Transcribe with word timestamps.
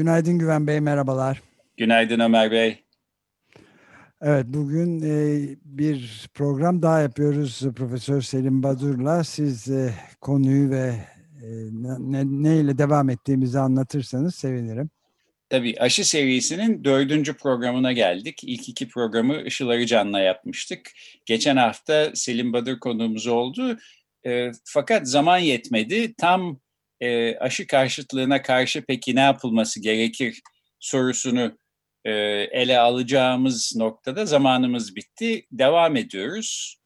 Günaydın 0.00 0.38
Güven 0.38 0.66
Bey, 0.66 0.80
merhabalar. 0.80 1.42
Günaydın 1.76 2.20
Ömer 2.20 2.50
Bey. 2.50 2.84
Evet, 4.22 4.46
bugün 4.48 5.02
e, 5.02 5.40
bir 5.64 6.28
program 6.34 6.82
daha 6.82 7.00
yapıyoruz 7.00 7.60
Profesör 7.76 8.20
Selim 8.20 8.62
Badur'la. 8.62 9.24
Siz 9.24 9.70
e, 9.70 9.94
konuyu 10.20 10.70
ve 10.70 10.94
e, 11.42 11.46
ne, 11.98 12.22
ne 12.24 12.60
ile 12.60 12.78
devam 12.78 13.10
ettiğimizi 13.10 13.58
anlatırsanız 13.58 14.34
sevinirim. 14.34 14.90
Tabii 15.50 15.76
aşı 15.80 16.08
serisinin 16.08 16.84
dördüncü 16.84 17.36
programına 17.36 17.92
geldik. 17.92 18.44
İlk 18.44 18.68
iki 18.68 18.88
programı 18.88 19.42
Işıl 19.42 19.68
Arıcan'la 19.68 20.20
yapmıştık. 20.20 20.90
Geçen 21.26 21.56
hafta 21.56 22.10
Selim 22.14 22.52
Badır 22.52 22.80
konuğumuz 22.80 23.26
oldu. 23.26 23.78
E, 24.26 24.50
fakat 24.64 25.08
zaman 25.08 25.38
yetmedi. 25.38 26.14
Tam 26.14 26.60
e, 27.00 27.36
aşı 27.36 27.66
karşıtlığına 27.66 28.42
karşı 28.42 28.84
peki 28.88 29.16
ne 29.16 29.20
yapılması 29.20 29.80
gerekir 29.80 30.40
sorusunu 30.80 31.58
e, 32.04 32.10
ele 32.50 32.78
alacağımız 32.78 33.72
noktada 33.76 34.26
zamanımız 34.26 34.96
bitti. 34.96 35.46
Devam 35.52 35.96
ediyoruz. 35.96 36.76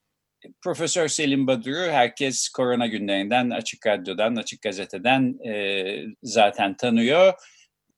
Profesör 0.62 1.09
Selim 1.09 1.47
Badur'u 1.47 1.91
herkes 1.91 2.48
korona 2.48 2.87
günlerinden, 2.87 3.51
Açık 3.51 3.87
Radyo'dan, 3.87 4.37
Açık 4.37 4.62
Gazete'den 4.62 5.48
e, 5.48 5.85
zaten 6.23 6.77
tanıyor 6.77 7.33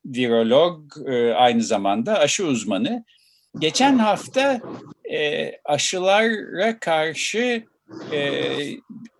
virolog, 0.06 0.92
e, 1.06 1.34
aynı 1.34 1.62
zamanda 1.62 2.18
aşı 2.18 2.46
uzmanı. 2.46 3.04
Geçen 3.58 3.98
hafta 3.98 4.60
e, 5.12 5.52
aşılara 5.64 6.78
karşı 6.80 7.64
e, 8.12 8.52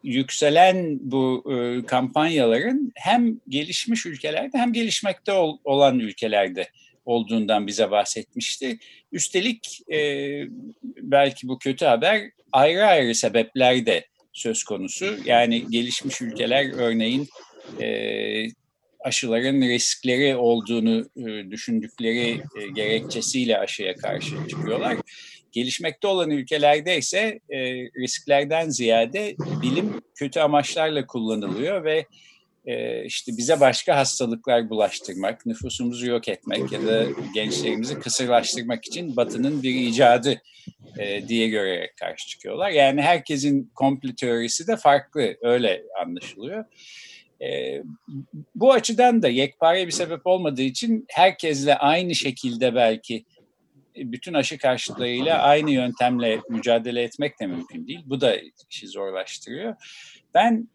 yükselen 0.03 0.99
bu 1.01 1.45
e, 1.53 1.87
kampanyaların 1.87 2.93
hem 2.95 3.41
gelişmiş 3.49 4.07
ülkelerde 4.07 4.59
hem 4.59 4.73
gelişmekte 4.73 5.33
ol, 5.33 5.59
olan 5.65 5.99
ülkelerde 5.99 6.69
olduğundan 7.05 7.67
bize 7.67 7.91
bahsetmişti. 7.91 8.79
Üstelik 9.13 9.81
e, 9.93 9.99
belki 10.83 11.49
bu 11.49 11.59
kötü 11.59 11.85
haber 11.85 12.31
ayrı 12.53 12.87
ayrı 12.87 13.15
sebepler 13.15 13.87
de 13.87 14.07
söz 14.33 14.65
konusu. 14.65 15.17
Yani 15.25 15.71
gelişmiş 15.71 16.23
ülkeler 16.23 16.73
örneğin 16.79 17.29
e, 17.81 17.87
aşıların 19.01 19.61
riskleri 19.61 20.37
olduğunu 20.37 21.09
e, 21.17 21.51
düşündükleri 21.51 22.29
e, 22.31 22.69
gerekçesiyle 22.75 23.59
aşıya 23.59 23.95
karşı 23.95 24.37
çıkıyorlar. 24.49 24.97
Gelişmekte 25.53 26.07
olan 26.07 26.31
ülkelerde 26.31 26.99
ise 26.99 27.41
e, 27.51 27.59
risklerden 27.75 28.69
ziyade 28.69 29.37
bilim 29.63 30.01
kötü 30.15 30.41
amaçlarla 30.41 31.07
kullanılıyor 31.07 31.85
ve 31.85 32.07
işte 33.05 33.33
bize 33.37 33.61
başka 33.61 33.97
hastalıklar 33.97 34.71
bulaştırmak, 34.71 35.47
nüfusumuzu 35.47 36.07
yok 36.07 36.29
etmek 36.29 36.73
ya 36.73 36.87
da 36.87 37.07
gençlerimizi 37.35 37.99
kısırlaştırmak 37.99 38.85
için 38.85 39.17
Batı'nın 39.17 39.63
bir 39.63 39.75
icadı 39.75 40.43
diye 41.29 41.49
görerek 41.49 41.97
karşı 41.97 42.29
çıkıyorlar. 42.29 42.71
Yani 42.71 43.03
herkesin 43.03 43.71
komplo 43.75 44.15
teorisi 44.15 44.67
de 44.67 44.77
farklı, 44.77 45.37
öyle 45.43 45.83
anlaşılıyor. 46.03 46.65
E, 47.41 47.83
bu 48.55 48.73
açıdan 48.73 49.23
da 49.23 49.29
yekpare 49.29 49.87
bir 49.87 49.93
sebep 49.93 50.27
olmadığı 50.27 50.63
için 50.63 51.05
herkesle 51.09 51.79
aynı 51.79 52.15
şekilde 52.15 52.75
belki 52.75 53.25
bütün 53.97 54.35
aşı 54.35 54.59
karşıtlarıyla 54.59 55.39
aynı 55.39 55.71
yöntemle 55.71 56.41
mücadele 56.49 57.03
etmek 57.03 57.41
de 57.41 57.47
mümkün 57.47 57.87
değil. 57.87 58.03
Bu 58.07 58.21
da 58.21 58.37
işi 58.71 58.89
zorlaştırıyor. 58.89 59.75
Ben 60.35 60.69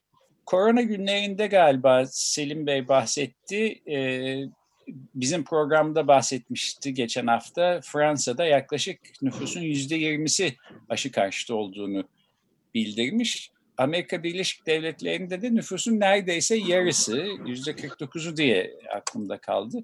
korona 0.45 0.81
günlerinde 0.81 1.47
galiba 1.47 2.05
Selim 2.05 2.67
Bey 2.67 2.87
bahsetti. 2.87 3.81
E, 3.87 3.95
bizim 5.15 5.43
programda 5.43 6.07
bahsetmişti 6.07 6.93
geçen 6.93 7.27
hafta. 7.27 7.81
Fransa'da 7.83 8.45
yaklaşık 8.45 8.99
nüfusun 9.21 9.61
yüzde 9.61 9.95
yirmisi 9.95 10.55
aşı 10.89 11.11
karşıtı 11.11 11.55
olduğunu 11.55 12.03
bildirmiş. 12.73 13.51
Amerika 13.77 14.23
Birleşik 14.23 14.67
Devletleri'nde 14.67 15.41
de 15.41 15.55
nüfusun 15.55 15.99
neredeyse 15.99 16.55
yarısı, 16.55 17.27
yüzde 17.45 17.71
49'u 17.71 18.37
diye 18.37 18.77
aklımda 18.95 19.37
kaldı. 19.37 19.83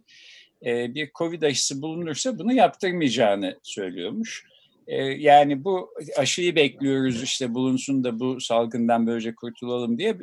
E, 0.65 0.95
bir 0.95 1.11
Covid 1.15 1.41
aşısı 1.41 1.81
bulunursa 1.81 2.39
bunu 2.39 2.53
yaptırmayacağını 2.53 3.59
söylüyormuş. 3.63 4.45
E, 4.87 5.03
yani 5.03 5.63
bu 5.63 5.93
aşıyı 6.17 6.55
bekliyoruz 6.55 7.23
işte 7.23 7.53
bulunsun 7.53 8.03
da 8.03 8.19
bu 8.19 8.41
salgından 8.41 9.07
böylece 9.07 9.35
kurtulalım 9.35 9.97
diye 9.97 10.17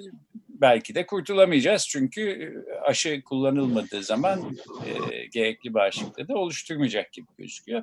belki 0.48 0.94
de 0.94 1.06
kurtulamayacağız. 1.06 1.86
Çünkü 1.88 2.54
aşı 2.82 3.22
kullanılmadığı 3.22 4.02
zaman 4.02 4.56
e, 4.86 5.26
gerekli 5.26 5.74
bağışıklığı 5.74 6.28
da 6.28 6.34
oluşturmayacak 6.34 7.12
gibi 7.12 7.26
gözüküyor. 7.38 7.82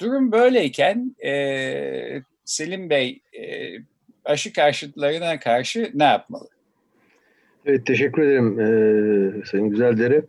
Durum 0.00 0.32
böyleyken 0.32 1.16
e, 1.24 2.22
Selim 2.44 2.90
Bey 2.90 3.20
e, 3.38 3.74
aşı 4.24 4.52
karşıtlarına 4.52 5.38
karşı 5.38 5.90
ne 5.94 6.04
yapmalı? 6.04 6.48
Evet, 7.66 7.86
teşekkür 7.86 8.22
ederim 8.22 8.60
e, 8.60 9.44
Sayın 9.46 9.68
Güzeldere. 9.68 10.22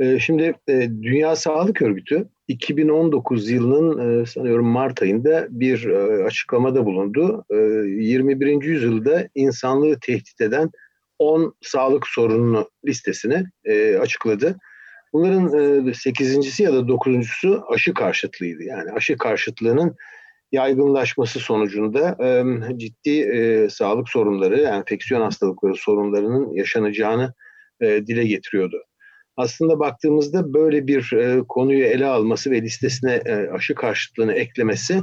E, 0.00 0.18
şimdi 0.18 0.54
e, 0.68 0.88
Dünya 1.02 1.36
Sağlık 1.36 1.82
Örgütü 1.82 2.28
2019 2.48 3.50
yılının 3.50 4.22
e, 4.22 4.26
sanıyorum 4.26 4.66
Mart 4.66 5.02
ayında 5.02 5.46
bir 5.50 5.84
e, 5.84 6.24
açıklamada 6.24 6.86
bulundu. 6.86 7.44
E, 7.50 7.54
21. 7.54 8.62
yüzyılda 8.62 9.28
insanlığı 9.34 9.98
tehdit 10.00 10.40
eden 10.40 10.70
10 11.18 11.54
sağlık 11.62 12.06
sorununu 12.06 12.70
listesini 12.86 13.44
e, 13.64 13.96
açıkladı. 13.96 14.56
Bunların 15.12 15.88
e, 15.88 15.94
8. 15.94 16.60
ya 16.60 16.72
da 16.72 16.78
9.sü 16.78 17.60
aşı 17.74 17.94
karşıtlığıydı. 17.94 18.62
Yani 18.62 18.92
aşı 18.92 19.16
karşıtlığının 19.16 19.96
yaygınlaşması 20.52 21.38
sonucunda 21.38 22.16
e, 22.24 22.44
ciddi 22.78 23.20
e, 23.20 23.68
sağlık 23.70 24.08
sorunları, 24.08 24.60
enfeksiyon 24.60 25.20
hastalıkları 25.20 25.74
sorunlarının 25.76 26.52
yaşanacağını 26.52 27.34
e, 27.80 28.06
dile 28.06 28.24
getiriyordu. 28.24 28.82
Aslında 29.36 29.78
baktığımızda 29.78 30.54
böyle 30.54 30.86
bir 30.86 31.12
e, 31.12 31.42
konuyu 31.48 31.84
ele 31.84 32.06
alması 32.06 32.50
ve 32.50 32.62
listesine 32.62 33.12
e, 33.12 33.34
aşı 33.34 33.74
karşıtlığını 33.74 34.32
eklemesi 34.32 35.00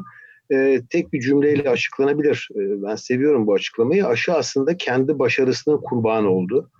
e, 0.52 0.82
tek 0.90 1.14
bir 1.14 1.20
cümleyle 1.20 1.70
açıklanabilir. 1.70 2.50
E, 2.52 2.60
ben 2.84 2.96
seviyorum 2.96 3.48
bu 3.48 3.54
açıklamayı. 3.54 4.08
Aşı 4.08 4.34
aslında 4.34 4.78
kendi 4.78 5.20
başarısının 5.20 5.82
kurbanı 5.82 6.30
oldu. 6.30 6.72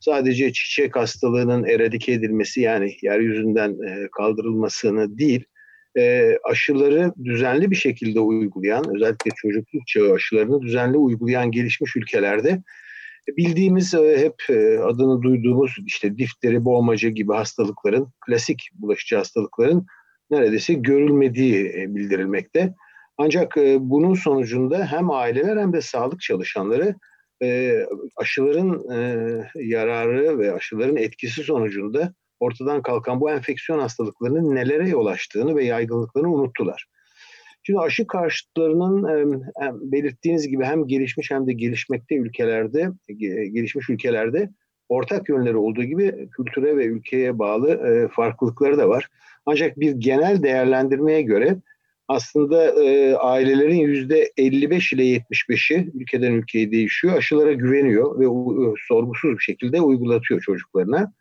Sadece 0.00 0.52
çiçek 0.52 0.96
hastalığının 0.96 1.64
eradike 1.64 2.12
edilmesi 2.12 2.60
yani 2.60 2.96
yeryüzünden 3.02 3.70
e, 3.70 4.08
kaldırılmasını 4.16 5.18
değil, 5.18 5.44
e, 5.96 6.32
aşıları 6.44 7.12
düzenli 7.24 7.70
bir 7.70 7.76
şekilde 7.76 8.20
uygulayan, 8.20 8.84
özellikle 8.96 9.30
çocukluk 9.36 9.86
çağı 9.86 10.12
aşılarını 10.12 10.62
düzenli 10.62 10.96
uygulayan 10.96 11.50
gelişmiş 11.50 11.96
ülkelerde 11.96 12.62
bildiğimiz 13.28 13.94
e, 13.94 14.18
hep 14.18 14.34
e, 14.50 14.78
adını 14.78 15.22
duyduğumuz 15.22 15.76
işte 15.86 16.18
difteri, 16.18 16.64
boğmaca 16.64 17.08
gibi 17.08 17.32
hastalıkların, 17.32 18.08
klasik 18.26 18.68
bulaşıcı 18.74 19.16
hastalıkların 19.16 19.86
neredeyse 20.30 20.74
görülmediği 20.74 21.66
e, 21.66 21.94
bildirilmekte. 21.94 22.74
Ancak 23.18 23.56
e, 23.56 23.76
bunun 23.80 24.14
sonucunda 24.14 24.86
hem 24.86 25.10
aileler 25.10 25.56
hem 25.56 25.72
de 25.72 25.80
sağlık 25.80 26.20
çalışanları 26.20 26.94
e, 27.42 27.72
aşıların 28.16 28.90
e, 28.92 29.28
yararı 29.54 30.38
ve 30.38 30.52
aşıların 30.52 30.96
etkisi 30.96 31.42
sonucunda 31.42 32.14
ortadan 32.40 32.82
kalkan 32.82 33.20
bu 33.20 33.30
enfeksiyon 33.30 33.78
hastalıklarının 33.78 34.54
nelere 34.54 34.88
yol 34.88 35.06
açtığını 35.06 35.56
ve 35.56 35.64
yaygınlıklarını 35.64 36.34
unuttular. 36.34 36.86
Şimdi 37.62 37.80
aşı 37.80 38.06
karşıtlarının 38.06 39.42
belirttiğiniz 39.92 40.48
gibi 40.48 40.64
hem 40.64 40.86
gelişmiş 40.86 41.30
hem 41.30 41.46
de 41.46 41.52
gelişmekte 41.52 42.16
ülkelerde, 42.16 42.90
gelişmiş 43.52 43.90
ülkelerde 43.90 44.50
ortak 44.88 45.28
yönleri 45.28 45.56
olduğu 45.56 45.84
gibi 45.84 46.28
kültüre 46.36 46.76
ve 46.76 46.86
ülkeye 46.86 47.38
bağlı 47.38 48.08
farklılıkları 48.12 48.78
da 48.78 48.88
var. 48.88 49.08
Ancak 49.46 49.80
bir 49.80 49.92
genel 49.92 50.42
değerlendirmeye 50.42 51.22
göre 51.22 51.56
aslında 52.08 52.84
e, 52.84 53.14
ailelerin 53.14 53.80
yüzde 53.80 54.32
55 54.36 54.92
ile 54.92 55.02
75'i 55.02 55.90
ülkeden 55.94 56.32
ülkeye 56.32 56.70
değişiyor. 56.70 57.16
Aşılara 57.16 57.52
güveniyor 57.52 58.18
ve 58.18 58.24
e, 58.24 58.74
sorgusuz 58.88 59.32
bir 59.32 59.42
şekilde 59.42 59.80
uygulatıyor 59.80 60.40
çocuklarına. 60.40 61.12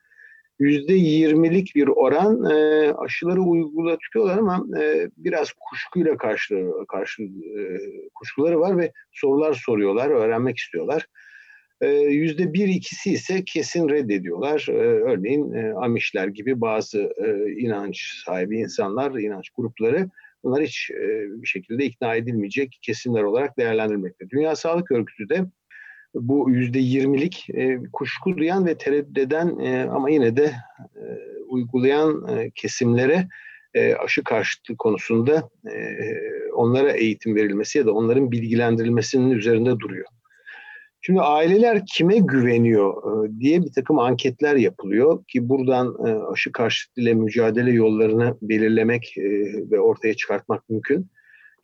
Yüzde 0.59 0.93
20'lik 0.93 1.75
bir 1.75 1.87
oran 1.87 2.43
e, 2.51 2.91
aşıları 2.93 3.41
uygulatıyorlar 3.41 4.37
ama 4.37 4.65
e, 4.81 5.09
biraz 5.17 5.51
kuşkuyla 5.51 6.17
karşı, 6.17 6.71
karşı 6.87 7.23
e, 7.23 7.61
kuşkuları 8.15 8.59
var 8.59 8.77
ve 8.77 8.91
sorular 9.11 9.53
soruyorlar, 9.53 10.09
öğrenmek 10.09 10.57
istiyorlar. 10.57 11.07
E, 11.81 11.87
yüzde 11.97 12.53
bir 12.53 12.67
ikisi 12.67 13.11
ise 13.11 13.43
kesin 13.45 13.89
reddediyorlar. 13.89 14.67
E, 14.69 14.73
örneğin 14.81 15.53
e, 15.53 15.73
Amişler 15.73 16.27
gibi 16.27 16.61
bazı 16.61 16.99
e, 16.99 17.51
inanç 17.51 18.23
sahibi 18.25 18.59
insanlar, 18.59 19.11
inanç 19.11 19.49
grupları 19.49 20.09
Bunlar 20.45 20.63
hiç 20.63 20.91
e, 20.91 21.25
bir 21.41 21.47
şekilde 21.47 21.85
ikna 21.85 22.15
edilmeyecek 22.15 22.79
kesimler 22.81 23.23
olarak 23.23 23.57
değerlendirmekte. 23.57 24.29
Dünya 24.29 24.55
Sağlık 24.55 24.91
Örgütü 24.91 25.29
de 25.29 25.45
bu 26.15 26.50
yüzde 26.50 26.79
yirmilik 26.79 27.47
e, 27.53 27.79
kuşku 27.94 28.38
duyan 28.38 28.65
ve 28.65 28.77
tereddüt 28.77 29.17
eden 29.17 29.59
e, 29.59 29.83
ama 29.83 30.09
yine 30.09 30.38
de 30.38 30.51
e, 30.95 31.03
uygulayan 31.47 32.27
e, 32.27 32.51
kesimlere 32.56 33.27
aşı 34.00 34.23
karşıtlığı 34.23 34.77
konusunda 34.77 35.50
onlara 36.53 36.91
eğitim 36.91 37.35
verilmesi 37.35 37.77
ya 37.77 37.85
da 37.85 37.94
onların 37.94 38.31
bilgilendirilmesinin 38.31 39.31
üzerinde 39.31 39.79
duruyor. 39.79 40.06
Şimdi 41.01 41.21
aileler 41.21 41.81
kime 41.95 42.17
güveniyor 42.17 42.94
diye 43.39 43.62
bir 43.62 43.71
takım 43.75 44.00
anketler 44.00 44.56
yapılıyor 44.56 45.25
ki 45.25 45.50
buradan 45.50 45.95
aşı 46.31 46.51
karşıtıyla 46.51 47.13
mücadele 47.13 47.71
yollarını 47.71 48.38
belirlemek 48.41 49.15
ve 49.71 49.79
ortaya 49.79 50.13
çıkartmak 50.13 50.69
mümkün. 50.69 51.09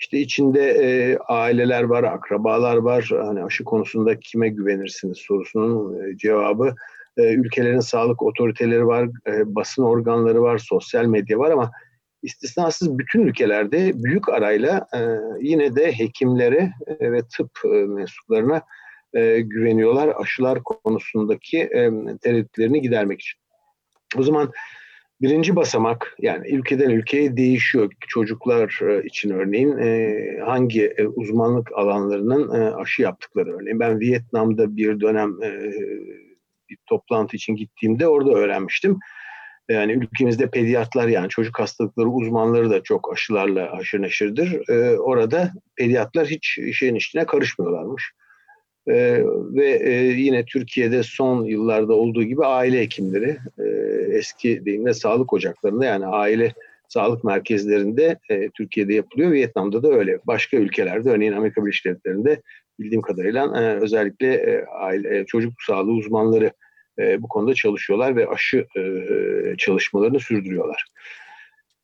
İşte 0.01 0.19
içinde 0.19 1.17
aileler 1.27 1.83
var, 1.83 2.03
akrabalar 2.03 2.77
var. 2.77 3.09
Hani 3.11 3.43
aşı 3.43 3.63
konusunda 3.63 4.19
kime 4.19 4.49
güvenirsiniz 4.49 5.17
sorusunun 5.17 6.17
cevabı 6.17 6.75
ülkelerin 7.17 7.79
sağlık 7.79 8.21
otoriteleri 8.21 8.87
var, 8.87 9.09
basın 9.45 9.83
organları 9.83 10.41
var, 10.41 10.57
sosyal 10.57 11.05
medya 11.05 11.39
var 11.39 11.51
ama 11.51 11.71
istisnasız 12.23 12.97
bütün 12.97 13.21
ülkelerde 13.21 13.91
büyük 13.95 14.29
arayla 14.29 14.87
yine 15.41 15.75
de 15.75 15.91
hekimlere 15.99 16.71
ve 17.01 17.21
tıp 17.37 17.51
mensuplarına 17.87 18.61
e, 19.13 19.41
güveniyorlar 19.41 20.13
aşılar 20.15 20.63
konusundaki 20.63 21.59
e, 21.59 21.89
tereddütlerini 22.21 22.81
gidermek 22.81 23.21
için. 23.21 23.39
O 24.17 24.23
zaman 24.23 24.51
birinci 25.21 25.55
basamak 25.55 26.15
yani 26.19 26.49
ülkeden 26.49 26.89
ülkeye 26.89 27.37
değişiyor. 27.37 27.91
Çocuklar 28.07 28.79
e, 28.81 29.03
için 29.05 29.29
örneğin 29.29 29.77
e, 29.77 30.15
hangi 30.45 30.85
e, 30.85 31.07
uzmanlık 31.07 31.71
alanlarının 31.75 32.49
aşı 32.73 33.01
yaptıkları 33.01 33.57
örneğin. 33.57 33.79
Ben 33.79 33.99
Vietnam'da 33.99 34.77
bir 34.77 34.99
dönem 34.99 35.41
bir 36.69 36.77
toplantı 36.89 37.35
için 37.35 37.55
gittiğimde 37.55 38.07
orada 38.07 38.31
öğrenmiştim. 38.31 38.99
Yani 39.69 39.91
ülkemizde 39.91 40.49
pediatlar 40.49 41.07
yani 41.07 41.29
çocuk 41.29 41.59
hastalıkları 41.59 42.09
uzmanları 42.09 42.69
da 42.69 42.83
çok 42.83 43.13
aşılarla 43.13 43.71
aşırı 43.71 44.01
neşirdir. 44.01 44.69
Ee, 44.69 44.97
orada 44.99 45.51
pediatlar 45.75 46.27
hiç 46.27 46.57
işin 46.57 46.95
içine 46.95 47.25
karışmıyorlarmış. 47.25 48.13
Ee, 48.87 49.23
ve 49.53 49.69
e, 49.69 49.91
yine 50.03 50.45
Türkiye'de 50.45 51.03
son 51.03 51.45
yıllarda 51.45 51.93
olduğu 51.93 52.23
gibi 52.23 52.45
aile 52.45 52.79
hekimleri 52.79 53.37
e, 53.59 53.67
eski 54.17 54.65
deyimle 54.65 54.93
sağlık 54.93 55.33
ocaklarında 55.33 55.85
yani 55.85 56.05
aile 56.05 56.53
sağlık 56.87 57.23
merkezlerinde 57.23 58.19
e, 58.29 58.49
Türkiye'de 58.49 58.93
yapılıyor. 58.93 59.31
Vietnam'da 59.31 59.83
da 59.83 59.89
öyle. 59.89 60.19
Başka 60.27 60.57
ülkelerde 60.57 61.09
örneğin 61.09 61.33
Amerika 61.33 61.65
Birleşik 61.65 61.85
Devletleri'nde 61.85 62.41
bildiğim 62.79 63.01
kadarıyla 63.01 63.61
e, 63.61 63.79
özellikle 63.79 64.33
e, 64.33 64.65
aile 64.65 65.19
e, 65.19 65.25
çocuk 65.25 65.53
sağlığı 65.61 65.91
uzmanları 65.91 66.51
e, 66.99 67.21
bu 67.21 67.27
konuda 67.27 67.53
çalışıyorlar 67.53 68.15
ve 68.15 68.27
aşı 68.27 68.65
e, 68.77 68.83
çalışmalarını 69.57 70.19
sürdürüyorlar. 70.19 70.85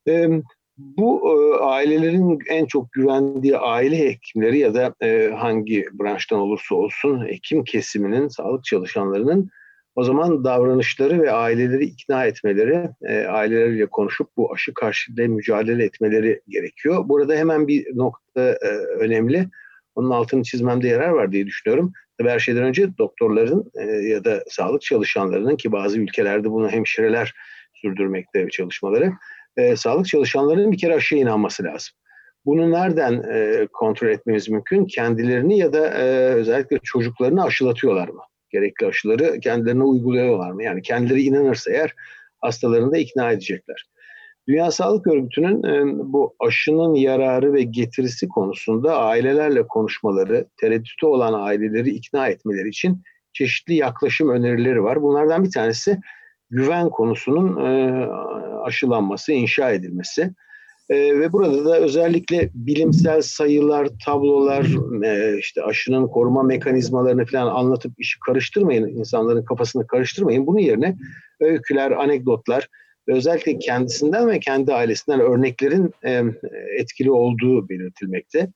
E, 0.10 0.30
bu 0.78 1.22
e, 1.32 1.64
ailelerin 1.64 2.40
en 2.50 2.66
çok 2.66 2.92
güvendiği 2.92 3.58
aile 3.58 4.00
hekimleri 4.00 4.60
ya 4.60 4.74
da 4.74 4.96
e, 5.02 5.32
hangi 5.38 5.86
branştan 5.94 6.40
olursa 6.40 6.76
olsun 6.76 7.28
hekim 7.28 7.64
kesiminin, 7.64 8.28
sağlık 8.28 8.64
çalışanlarının 8.64 9.50
o 9.96 10.04
zaman 10.04 10.44
davranışları 10.44 11.22
ve 11.22 11.32
aileleri 11.32 11.86
ikna 11.86 12.26
etmeleri, 12.26 12.90
e, 13.02 13.26
aileleriyle 13.26 13.86
konuşup 13.86 14.28
bu 14.38 14.54
aşı 14.54 14.74
karşıtıyla 14.74 15.30
mücadele 15.30 15.84
etmeleri 15.84 16.42
gerekiyor. 16.48 17.10
Burada 17.10 17.36
hemen 17.36 17.68
bir 17.68 17.98
nokta 17.98 18.42
e, 18.42 18.70
önemli. 19.00 19.48
Onun 19.96 20.10
altını 20.10 20.44
çizmemde 20.44 20.88
yarar 20.88 21.10
var 21.10 21.32
diye 21.32 21.46
düşünüyorum. 21.46 21.94
Tabii 22.18 22.30
her 22.30 22.40
şeyden 22.40 22.64
önce 22.64 22.98
doktorların 22.98 23.72
e, 23.76 23.84
ya 23.86 24.24
da 24.24 24.44
sağlık 24.50 24.82
çalışanlarının 24.82 25.56
ki 25.56 25.72
bazı 25.72 26.00
ülkelerde 26.00 26.52
bunu 26.52 26.70
hemşireler 26.70 27.34
sürdürmekte 27.74 28.50
çalışmaları 28.50 29.12
e, 29.58 29.76
sağlık 29.76 30.08
çalışanlarının 30.08 30.72
bir 30.72 30.78
kere 30.78 30.96
aşıya 30.96 31.22
inanması 31.22 31.64
lazım. 31.64 31.94
Bunu 32.46 32.72
nereden 32.72 33.24
e, 33.34 33.68
kontrol 33.74 34.08
etmemiz 34.08 34.50
mümkün? 34.50 34.86
Kendilerini 34.86 35.58
ya 35.58 35.74
da 35.74 35.88
e, 35.88 36.04
özellikle 36.34 36.80
çocuklarını 36.84 37.44
aşılatıyorlar 37.44 38.08
mı? 38.08 38.22
Gerekli 38.50 38.88
aşıları 38.88 39.40
kendilerine 39.40 39.84
uyguluyorlar 39.84 40.52
mı? 40.52 40.64
Yani 40.64 40.82
kendileri 40.82 41.22
inanırsa 41.22 41.72
eğer 41.72 41.94
hastalarını 42.42 42.92
da 42.92 42.98
ikna 42.98 43.32
edecekler. 43.32 43.86
Dünya 44.48 44.72
Sağlık 44.72 45.08
Örgütü'nün 45.08 45.64
e, 45.64 45.84
bu 46.14 46.36
aşının 46.40 46.94
yararı 46.94 47.54
ve 47.54 47.62
getirisi 47.62 48.28
konusunda 48.28 48.98
ailelerle 49.00 49.68
konuşmaları, 49.68 50.46
tereddütü 50.58 51.06
olan 51.06 51.34
aileleri 51.34 51.90
ikna 51.90 52.28
etmeleri 52.28 52.70
için 52.70 53.04
çeşitli 53.34 53.74
yaklaşım 53.74 54.30
önerileri 54.30 54.84
var. 54.84 55.02
Bunlardan 55.02 55.44
bir 55.44 55.52
tanesi 55.52 56.00
güven 56.50 56.90
konusunun 56.90 57.66
e, 57.66 58.06
aşılanması, 58.64 59.32
inşa 59.32 59.72
edilmesi. 59.72 60.32
E, 60.90 61.20
ve 61.20 61.32
burada 61.32 61.66
da 61.66 61.80
özellikle 61.80 62.50
bilimsel 62.54 63.22
sayılar, 63.22 63.88
tablolar, 64.06 64.66
e, 65.04 65.38
işte 65.38 65.64
aşının 65.64 66.08
koruma 66.08 66.44
mekanizmalarını 66.44 67.26
falan 67.26 67.48
anlatıp 67.48 67.92
işi 67.98 68.20
karıştırmayın, 68.20 68.88
insanların 68.88 69.46
kafasını 69.46 69.88
karıştırmayın. 69.88 70.48
Bunun 70.48 70.60
yerine 70.60 70.98
öyküler, 71.40 71.92
anekdotlar 71.92 72.68
ve 73.08 73.14
özellikle 73.14 73.60
kendisinden 73.60 74.28
ve 74.28 74.40
kendi 74.40 74.74
ailesinden 74.74 75.20
örneklerin 75.20 75.94
e, 76.04 76.24
etkili 76.80 77.12
olduğu 77.12 77.70
belirtilmekte. 77.70 78.50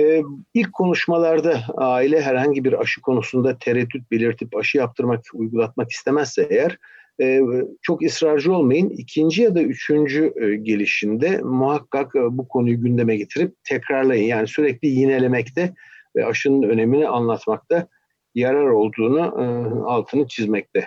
Ee, 0.00 0.22
ilk 0.54 0.72
konuşmalarda 0.72 1.60
aile 1.76 2.22
herhangi 2.22 2.64
bir 2.64 2.80
aşı 2.80 3.00
konusunda 3.00 3.58
tereddüt 3.58 4.10
belirtip 4.10 4.56
aşı 4.56 4.78
yaptırmak, 4.78 5.24
uygulatmak 5.34 5.90
istemezse 5.90 6.46
eğer 6.50 6.78
e, 7.20 7.40
çok 7.82 8.02
ısrarcı 8.02 8.52
olmayın. 8.52 8.88
İkinci 8.88 9.42
ya 9.42 9.54
da 9.54 9.62
üçüncü 9.62 10.32
e, 10.36 10.56
gelişinde 10.56 11.40
muhakkak 11.42 12.16
e, 12.16 12.20
bu 12.20 12.48
konuyu 12.48 12.80
gündeme 12.80 13.16
getirip 13.16 13.54
tekrarlayın. 13.64 14.24
Yani 14.24 14.48
sürekli 14.48 14.88
yinelemekte 14.88 15.74
ve 16.16 16.26
aşının 16.26 16.62
önemini 16.62 17.08
anlatmakta 17.08 17.86
yarar 18.34 18.66
olduğunu 18.66 19.20
altını 19.86 20.26
çizmekte. 20.26 20.86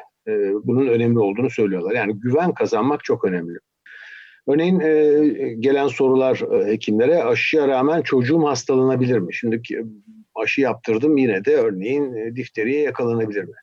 Bunun 0.64 0.88
önemli 0.88 1.20
olduğunu 1.20 1.50
söylüyorlar. 1.50 1.96
Yani 1.96 2.20
güven 2.20 2.54
kazanmak 2.54 3.04
çok 3.04 3.26
önemli. 3.26 3.58
Örneğin 4.48 4.80
gelen 5.62 5.88
sorular 5.88 6.38
hekimlere 6.66 7.24
aşıya 7.24 7.68
rağmen 7.68 8.02
çocuğum 8.02 8.44
hastalanabilir 8.46 9.20
mi? 9.20 9.34
Şimdi 9.34 9.62
aşı 10.36 10.62
yaptırdım 10.62 11.18
yine 11.18 11.46
de 11.46 11.56
örneğin 11.56 12.36
difteriye 12.36 12.82
yakalanabilir 12.82 13.44
mi? 13.44 13.56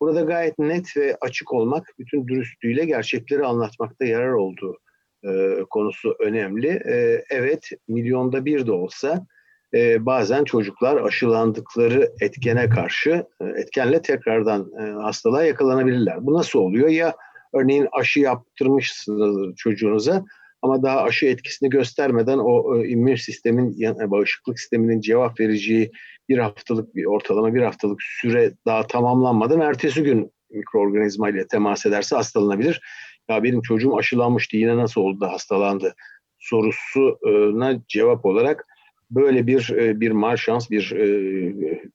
Burada 0.00 0.20
gayet 0.20 0.58
net 0.58 0.96
ve 0.96 1.16
açık 1.20 1.52
olmak, 1.52 1.94
bütün 1.98 2.28
dürüstlüğüyle 2.28 2.84
gerçekleri 2.84 3.44
anlatmakta 3.44 4.04
yarar 4.04 4.32
olduğu 4.32 4.78
e, 5.24 5.58
konusu 5.70 6.16
önemli. 6.20 6.68
E, 6.68 7.24
evet, 7.30 7.68
milyonda 7.88 8.44
bir 8.44 8.66
de 8.66 8.72
olsa 8.72 9.26
e, 9.74 10.06
bazen 10.06 10.44
çocuklar 10.44 11.02
aşılandıkları 11.02 12.12
etkene 12.20 12.68
karşı 12.68 13.26
e, 13.40 13.44
etkenle 13.44 14.02
tekrardan 14.02 14.72
e, 14.80 14.82
hastalığa 14.82 15.44
yakalanabilirler. 15.44 16.26
Bu 16.26 16.34
nasıl 16.34 16.58
oluyor? 16.58 16.88
Ya 16.88 17.14
örneğin 17.54 17.88
aşı 17.92 18.20
yaptırmışsınız 18.20 19.56
çocuğunuza 19.56 20.24
ama 20.62 20.82
daha 20.82 21.02
aşı 21.02 21.26
etkisini 21.26 21.70
göstermeden 21.70 22.38
o 22.38 22.76
e, 22.76 22.88
immün 22.88 23.16
sistemin, 23.16 23.76
bağışıklık 24.10 24.60
sisteminin 24.60 25.00
cevap 25.00 25.40
vereceği 25.40 25.92
bir 26.28 26.38
haftalık 26.38 26.94
bir 26.94 27.04
ortalama 27.04 27.54
bir 27.54 27.62
haftalık 27.62 28.02
süre 28.02 28.52
daha 28.66 28.86
tamamlanmadan 28.86 29.60
ertesi 29.60 30.02
gün 30.02 30.32
mikroorganizma 30.50 31.30
ile 31.30 31.46
temas 31.46 31.86
ederse 31.86 32.16
hastalanabilir. 32.16 32.80
Ya 33.28 33.42
benim 33.42 33.62
çocuğum 33.62 33.96
aşılanmıştı 33.96 34.56
yine 34.56 34.76
nasıl 34.76 35.00
oldu 35.00 35.20
da 35.20 35.32
hastalandı 35.32 35.94
sorusuna 36.38 37.80
cevap 37.88 38.26
olarak 38.26 38.64
böyle 39.10 39.46
bir 39.46 39.70
e, 39.70 40.00
bir 40.00 40.10
marşans 40.10 40.70
bir 40.70 40.92
e, 40.92 41.08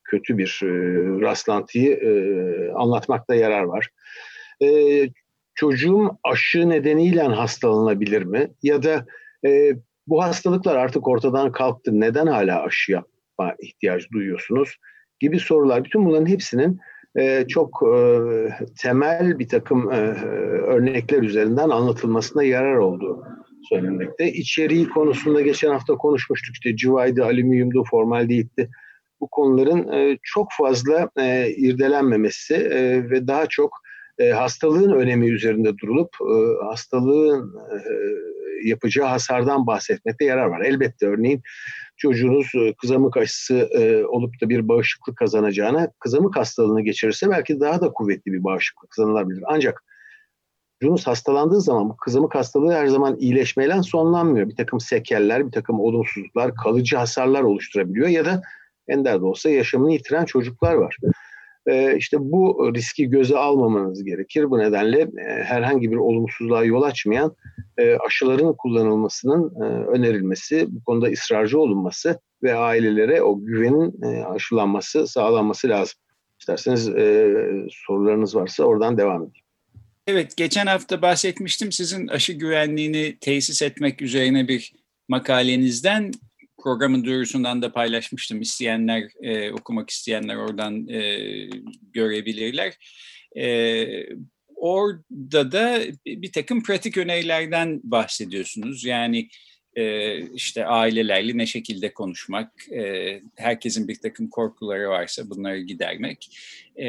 kötü 0.04 0.38
bir 0.38 0.60
e, 0.63 0.68
rastlantıyı 1.22 2.00
anlatmakta 2.75 3.36
yarar 3.36 3.63
var. 3.63 3.90
Çocuğum 5.56 6.18
aşı 6.24 6.70
nedeniyle 6.70 7.22
hastalanabilir 7.22 8.24
mi? 8.24 8.52
Ya 8.63 8.84
da 8.84 9.06
Bu 10.08 10.24
hastalıklar 10.24 10.75
artık 10.75 11.08
ortadan 11.08 11.52
kalktı. 11.52 12.00
Neden 12.00 12.28
hala 12.28 12.63
aşı 12.63 12.92
yapma 13.40 13.56
ihtiyacı 13.60 14.08
duyuyorsunuz? 14.13 14.78
Gibi 15.20 15.40
sorular. 15.40 15.84
Bütün 15.84 16.06
bunların 16.06 16.25
hepsinin 16.25 16.80
e, 17.20 17.46
çok 17.48 17.84
e, 17.84 17.98
temel 18.82 19.40
bir 19.40 19.48
takım 19.48 19.92
e, 19.92 19.98
örnekler 20.62 21.22
üzerinden 21.22 21.70
anlatılmasına 21.70 22.44
yarar 22.44 22.75
olduğu 22.75 23.24
söylenmekte. 23.70 24.32
İçeriği 24.32 24.90
konusunda 24.90 25.42
geçen 25.42 25.70
hafta 25.70 25.96
konuşmuştuk. 25.96 26.56
İşte 26.56 26.75
civaydı, 26.75 27.25
alüminyumdu, 27.25 27.84
formaldehit'ti. 27.84 28.70
Bu 29.22 29.28
konuların 29.28 29.92
e, 29.92 30.18
çok 30.24 30.48
fazla 30.58 31.10
e, 31.20 31.50
irdelenmemesi 31.50 32.56
e, 32.56 33.10
ve 33.10 33.28
daha 33.28 33.46
çok 33.46 33.82
e, 34.20 34.30
hastalığın 34.30 34.94
önemi 34.94 35.30
üzerinde 35.30 35.78
durulup 35.78 36.10
e, 36.22 36.66
hastalığın 36.66 37.56
e, 37.72 37.80
yapacağı 38.70 39.08
hasardan 39.08 39.68
bahsetmekte 39.68 40.25
yarar 40.25 40.46
var. 40.46 40.62
Elbette 40.62 41.08
örneğin 41.08 41.42
çocuğunuz 42.04 42.52
e, 42.56 42.74
kızamık 42.74 43.18
aşısı 43.18 43.56
e, 43.56 44.06
olup 44.06 44.42
da 44.42 44.50
bir 44.50 44.68
bağışıklık 44.68 45.18
kazanacağına 45.18 45.92
kızamık 46.00 46.36
hastalığını 46.36 46.82
geçirirse 46.82 47.30
belki 47.30 47.60
daha 47.60 47.82
da 47.82 47.92
kuvvetli 47.94 48.34
bir 48.34 48.44
bağışıklık 48.44 48.90
kazanılabilir. 48.90 49.44
Ancak 49.48 49.84
çocuğunuz 50.82 51.08
hastalandığı 51.08 51.62
zaman 51.62 51.90
bu 51.90 51.98
kızamık 51.98 52.36
hastalığı 52.36 52.74
her 52.74 52.88
zaman 52.88 53.18
iyileşmeyle 53.20 53.84
sonlanmıyor. 53.84 54.50
Bir 54.50 54.56
takım 54.56 54.80
sekeller, 54.80 55.48
bir 55.48 55.52
takım 55.52 55.80
olumsuzluklar, 55.80 56.56
kalıcı 56.56 56.98
hasarlar 56.98 57.42
oluşturabiliyor 57.42 58.08
ya 58.08 58.26
da 58.26 58.42
ender 58.88 59.22
de 59.22 59.26
olsa 59.26 59.50
yaşamını 59.50 59.92
yitiren 59.92 60.26
çocuklar 60.26 60.74
var. 60.74 60.98
E, 61.67 61.98
işte 61.98 62.17
bu 62.20 62.72
riski 62.75 63.10
göze 63.10 63.38
almamanız 63.38 64.03
gerekir. 64.03 64.50
Bu 64.50 64.60
nedenle 64.60 65.00
e, 65.01 65.43
herhangi 65.43 65.91
bir 65.91 65.96
olumsuzluğa 65.96 66.63
yol 66.63 66.82
açmayan 66.82 67.36
e, 67.77 67.96
aşıların 67.96 68.55
kullanılmasının 68.58 69.62
e, 69.62 69.65
önerilmesi, 69.86 70.65
bu 70.70 70.84
konuda 70.84 71.08
ısrarcı 71.08 71.60
olunması 71.60 72.20
ve 72.43 72.55
ailelere 72.55 73.22
o 73.22 73.46
güvenin 73.46 74.01
aşılanması 74.24 75.08
sağlanması 75.08 75.70
lazım. 75.70 75.96
İsterseniz 76.39 76.84
sorularınız 77.72 78.36
varsa 78.36 78.63
oradan 78.63 78.98
devam 78.98 79.17
edeyim. 79.17 79.43
Evet, 80.08 80.38
geçen 80.38 80.65
hafta 80.65 81.01
bahsetmiştim 81.01 81.72
sizin 81.72 82.08
aşı 82.08 82.34
güvenliğini 82.34 83.17
tesis 83.22 83.62
etmek 83.62 84.01
üzerine 84.01 84.48
bir 84.48 84.74
makalenizden 85.08 86.12
programın 86.63 87.03
duyurusundan 87.03 87.62
da 87.62 87.72
paylaşmıştım. 87.72 88.41
İsteyenler, 88.41 89.03
e, 89.22 89.51
okumak 89.51 89.89
isteyenler 89.89 90.36
oradan 90.36 90.88
e, 90.88 91.27
görebilirler. 91.93 92.74
E, 93.38 93.86
orada 94.55 95.51
da 95.51 95.82
bir 96.05 96.32
takım 96.32 96.63
pratik 96.63 96.98
önerilerden 96.98 97.82
bahsediyorsunuz. 97.84 98.86
Yani 98.86 99.29
e, 99.75 100.18
işte 100.22 100.65
ailelerle 100.65 101.38
ne 101.38 101.46
şekilde 101.46 101.94
konuşmak, 101.94 102.72
e, 102.72 103.22
herkesin 103.36 103.88
bir 103.88 103.96
takım 103.96 104.30
korkuları 104.30 104.89
varsa 104.89 105.30
bunları 105.30 105.60
gidermek. 105.60 106.38
E, 106.80 106.86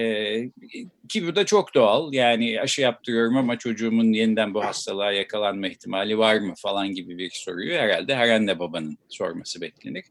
ki 1.09 1.27
bu 1.27 1.37
da 1.37 1.47
çok 1.47 1.75
doğal. 1.75 2.13
Yani 2.13 2.61
aşı 2.61 2.81
yaptırıyorum 2.81 3.37
ama 3.37 3.59
çocuğumun 3.59 4.13
yeniden 4.13 4.55
bu 4.55 4.65
hastalığa 4.65 5.13
yakalanma 5.13 5.69
ihtimali 5.69 6.19
var 6.19 6.37
mı 6.37 6.55
falan 6.57 6.89
gibi 6.89 7.19
bir 7.19 7.31
soruyu 7.31 7.75
herhalde 7.75 8.17
her 8.17 8.29
anne 8.29 8.59
babanın 8.59 8.99
sorması 9.09 9.61
beklenir. 9.61 10.05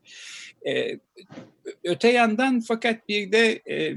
E, 0.67 0.99
öte 1.83 2.11
yandan 2.11 2.59
fakat 2.59 3.09
bir 3.09 3.31
de 3.31 3.61
e, 3.69 3.95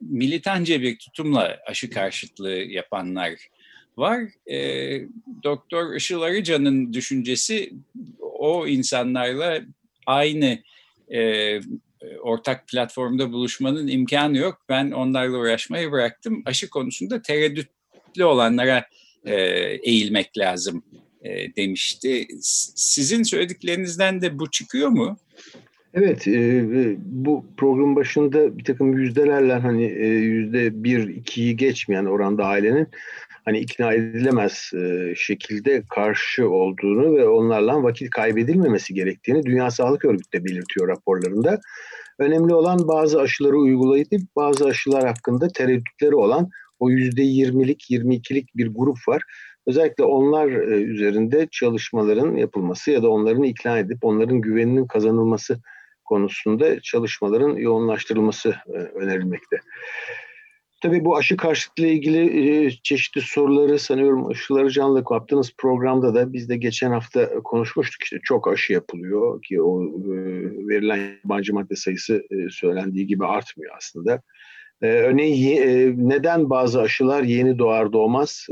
militanca 0.00 0.80
bir 0.80 0.98
tutumla 0.98 1.58
aşı 1.66 1.90
karşıtlığı 1.90 2.58
yapanlar 2.58 3.32
var. 3.96 4.20
E, 4.50 4.56
Doktor 5.44 5.94
Işıl 5.94 6.20
Arıcan'ın 6.20 6.92
düşüncesi 6.92 7.72
o 8.20 8.66
insanlarla 8.66 9.60
aynı 10.06 10.58
e, 11.12 11.60
ortak 12.22 12.68
platformda 12.68 13.32
buluşmanın 13.32 13.88
imkanı 13.88 14.38
yok. 14.38 14.62
Ben 14.68 14.90
onlarla 14.90 15.38
uğraşmayı 15.38 15.90
bıraktım. 15.90 16.42
Aşı 16.46 16.70
konusunda 16.70 17.22
tereddütlü 17.22 18.24
olanlara 18.24 18.86
e, 19.24 19.34
eğilmek 19.82 20.38
lazım 20.38 20.82
e, 21.22 21.56
demişti. 21.56 22.26
Sizin 22.74 23.22
söylediklerinizden 23.22 24.22
de 24.22 24.38
bu 24.38 24.50
çıkıyor 24.50 24.88
mu? 24.88 25.18
Evet, 25.94 26.28
e, 26.28 26.64
bu 26.98 27.46
program 27.56 27.96
başında 27.96 28.58
bir 28.58 28.64
takım 28.64 28.98
yüzdelerle 28.98 29.52
hani 29.52 29.84
e, 29.84 30.06
yüzde 30.06 30.84
bir, 30.84 31.08
ikiyi 31.08 31.56
geçmeyen 31.56 32.04
oranda 32.04 32.44
ailenin 32.44 32.88
hani 33.44 33.58
ikna 33.58 33.92
edilemez 33.92 34.70
e, 34.74 35.14
şekilde 35.16 35.82
karşı 35.90 36.50
olduğunu 36.50 37.16
ve 37.16 37.28
onlarla 37.28 37.82
vakit 37.82 38.10
kaybedilmemesi 38.10 38.94
gerektiğini 38.94 39.42
Dünya 39.42 39.70
Sağlık 39.70 40.04
Örgütü 40.04 40.32
de 40.32 40.44
belirtiyor 40.44 40.88
raporlarında. 40.88 41.60
Önemli 42.18 42.54
olan 42.54 42.88
bazı 42.88 43.20
aşıları 43.20 43.56
uygulayıp 43.56 44.08
bazı 44.36 44.66
aşılar 44.66 45.06
hakkında 45.06 45.48
tereddütleri 45.48 46.14
olan 46.14 46.48
o 46.78 46.90
yüzde 46.90 47.22
yirmilik, 47.22 47.90
yirmi 47.90 48.14
ikilik 48.14 48.56
bir 48.56 48.68
grup 48.74 48.96
var. 49.08 49.22
Özellikle 49.66 50.04
onlar 50.04 50.48
e, 50.48 50.82
üzerinde 50.82 51.48
çalışmaların 51.50 52.36
yapılması 52.36 52.90
ya 52.90 53.02
da 53.02 53.10
onların 53.10 53.42
ikna 53.42 53.78
edip 53.78 53.98
onların 54.02 54.40
güveninin 54.40 54.86
kazanılması 54.86 55.60
konusunda 56.04 56.80
çalışmaların 56.80 57.56
yoğunlaştırılması 57.56 58.54
e, 58.66 58.72
önerilmekte. 58.72 59.56
Tabii 60.80 61.04
bu 61.04 61.16
aşı 61.16 61.36
karşıtlığı 61.36 61.86
ilgili 61.86 62.64
e, 62.66 62.70
çeşitli 62.70 63.20
soruları 63.20 63.78
sanıyorum 63.78 64.26
aşıları 64.26 64.70
canlı 64.70 65.04
yaptığınız 65.10 65.52
programda 65.58 66.14
da 66.14 66.32
biz 66.32 66.48
de 66.48 66.56
geçen 66.56 66.90
hafta 66.90 67.42
konuşmuştuk 67.44 68.02
işte 68.02 68.18
çok 68.22 68.48
aşı 68.48 68.72
yapılıyor 68.72 69.42
ki 69.42 69.62
o 69.62 69.84
e, 69.84 70.16
verilen 70.68 71.18
yabancı 71.24 71.54
madde 71.54 71.76
sayısı 71.76 72.22
e, 72.30 72.50
söylendiği 72.50 73.06
gibi 73.06 73.26
artmıyor 73.26 73.74
aslında. 73.76 74.22
Örneğin 74.82 76.08
neden 76.08 76.50
bazı 76.50 76.80
aşılar 76.80 77.22
yeni 77.22 77.58
doğar 77.58 77.92
doğmaz 77.92 78.46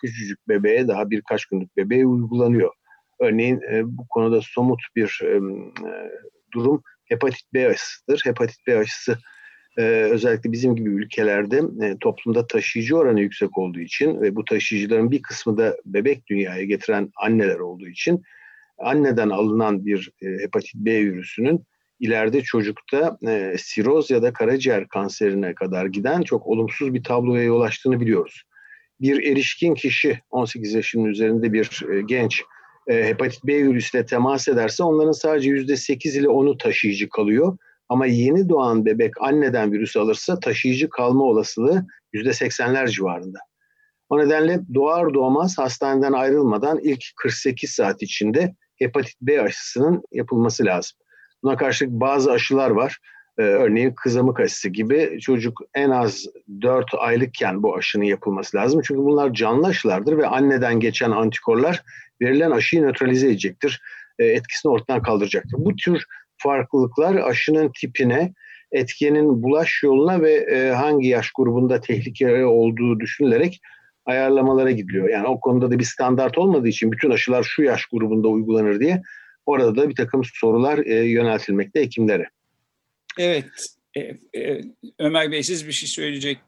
küçücük 0.00 0.48
bebeğe 0.48 0.88
daha 0.88 1.10
birkaç 1.10 1.46
günlük 1.46 1.76
bebeğe 1.76 2.06
uygulanıyor? 2.06 2.72
Örneğin 3.20 3.60
bu 3.84 4.08
konuda 4.08 4.40
somut 4.42 4.80
bir 4.96 5.20
durum 6.54 6.82
hepatit 7.04 7.54
B 7.54 7.68
aşısıdır. 7.68 8.20
Hepatit 8.24 8.66
B 8.66 8.78
aşısı 8.78 9.18
e, 9.78 9.82
özellikle 9.82 10.52
bizim 10.52 10.76
gibi 10.76 10.90
ülkelerde 10.90 11.62
e, 11.82 11.96
toplumda 12.00 12.46
taşıyıcı 12.46 12.96
oranı 12.96 13.20
yüksek 13.20 13.58
olduğu 13.58 13.80
için 13.80 14.20
ve 14.20 14.36
bu 14.36 14.44
taşıyıcıların 14.44 15.10
bir 15.10 15.22
kısmı 15.22 15.58
da 15.58 15.76
bebek 15.86 16.26
dünyaya 16.26 16.64
getiren 16.64 17.10
anneler 17.16 17.58
olduğu 17.58 17.88
için 17.88 18.22
anneden 18.78 19.28
alınan 19.28 19.86
bir 19.86 20.10
e, 20.22 20.26
hepatit 20.26 20.74
B 20.74 21.04
virüsünün 21.04 21.66
ileride 22.00 22.40
çocukta 22.42 23.18
e, 23.28 23.54
siroz 23.58 24.10
ya 24.10 24.22
da 24.22 24.32
karaciğer 24.32 24.88
kanserine 24.88 25.54
kadar 25.54 25.86
giden 25.86 26.22
çok 26.22 26.46
olumsuz 26.46 26.94
bir 26.94 27.04
tabloya 27.04 27.44
yol 27.44 27.60
açtığını 27.60 28.00
biliyoruz. 28.00 28.42
Bir 29.00 29.32
erişkin 29.32 29.74
kişi 29.74 30.20
18 30.30 30.74
yaşının 30.74 31.04
üzerinde 31.04 31.52
bir 31.52 31.82
e, 31.92 32.02
genç 32.02 32.42
e, 32.86 33.04
hepatit 33.04 33.44
B 33.44 33.64
virüsüyle 33.64 34.06
temas 34.06 34.48
ederse 34.48 34.82
onların 34.82 35.12
sadece 35.12 35.50
%8 35.50 36.18
ile 36.18 36.26
10'u 36.26 36.58
taşıyıcı 36.58 37.08
kalıyor 37.08 37.58
ama 37.88 38.06
yeni 38.06 38.48
doğan 38.48 38.84
bebek 38.84 39.12
anneden 39.20 39.72
virüs 39.72 39.96
alırsa 39.96 40.40
taşıyıcı 40.40 40.90
kalma 40.90 41.24
olasılığı 41.24 41.86
%80'ler 42.14 42.90
civarında. 42.90 43.38
O 44.08 44.18
nedenle 44.18 44.60
doğar 44.74 45.14
doğmaz 45.14 45.58
hastaneden 45.58 46.12
ayrılmadan 46.12 46.78
ilk 46.82 47.04
48 47.16 47.70
saat 47.70 48.02
içinde 48.02 48.54
hepatit 48.76 49.16
B 49.20 49.42
aşısının 49.42 50.02
yapılması 50.12 50.64
lazım. 50.64 50.96
Buna 51.42 51.56
karşılık 51.56 51.92
bazı 51.92 52.32
aşılar 52.32 52.70
var. 52.70 52.98
Ee, 53.38 53.42
örneğin 53.42 53.94
kızamık 53.96 54.40
aşısı 54.40 54.68
gibi 54.68 55.18
çocuk 55.20 55.60
en 55.74 55.90
az 55.90 56.26
4 56.62 56.86
aylıkken 56.98 57.62
bu 57.62 57.76
aşının 57.76 58.04
yapılması 58.04 58.56
lazım. 58.56 58.80
Çünkü 58.84 59.00
bunlar 59.00 59.32
canlı 59.32 59.66
aşılardır 59.66 60.18
ve 60.18 60.26
anneden 60.26 60.80
geçen 60.80 61.10
antikorlar 61.10 61.82
verilen 62.22 62.50
aşıyı 62.50 62.82
nötralize 62.82 63.26
edecektir. 63.26 63.82
E, 64.18 64.24
etkisini 64.24 64.72
ortadan 64.72 65.02
kaldıracaktır. 65.02 65.58
Bu 65.58 65.76
tür 65.76 66.04
farklılıklar 66.36 67.14
aşının 67.14 67.72
tipine, 67.80 68.32
etkenin 68.72 69.42
bulaş 69.42 69.82
yoluna 69.82 70.22
ve 70.22 70.32
e, 70.32 70.70
hangi 70.70 71.08
yaş 71.08 71.30
grubunda 71.30 71.80
tehlikeli 71.80 72.44
olduğu 72.44 73.00
düşünülerek 73.00 73.60
ayarlamalara 74.06 74.70
gidiliyor. 74.70 75.08
Yani 75.08 75.26
o 75.26 75.40
konuda 75.40 75.70
da 75.70 75.78
bir 75.78 75.84
standart 75.84 76.38
olmadığı 76.38 76.68
için 76.68 76.92
bütün 76.92 77.10
aşılar 77.10 77.42
şu 77.42 77.62
yaş 77.62 77.86
grubunda 77.86 78.28
uygulanır 78.28 78.80
diye 78.80 79.02
orada 79.46 79.76
da 79.76 79.88
bir 79.88 79.94
takım 79.94 80.22
sorular 80.34 80.78
e, 80.78 80.94
yöneltilmekte 80.94 81.80
hekimlere. 81.80 82.28
Evet. 83.18 83.44
E, 83.94 84.00
e, 84.40 84.60
Ömer 84.98 85.32
Bey 85.32 85.42
siz 85.42 85.66
bir 85.66 85.72
şey 85.72 85.88
söyleyecek 85.88 86.38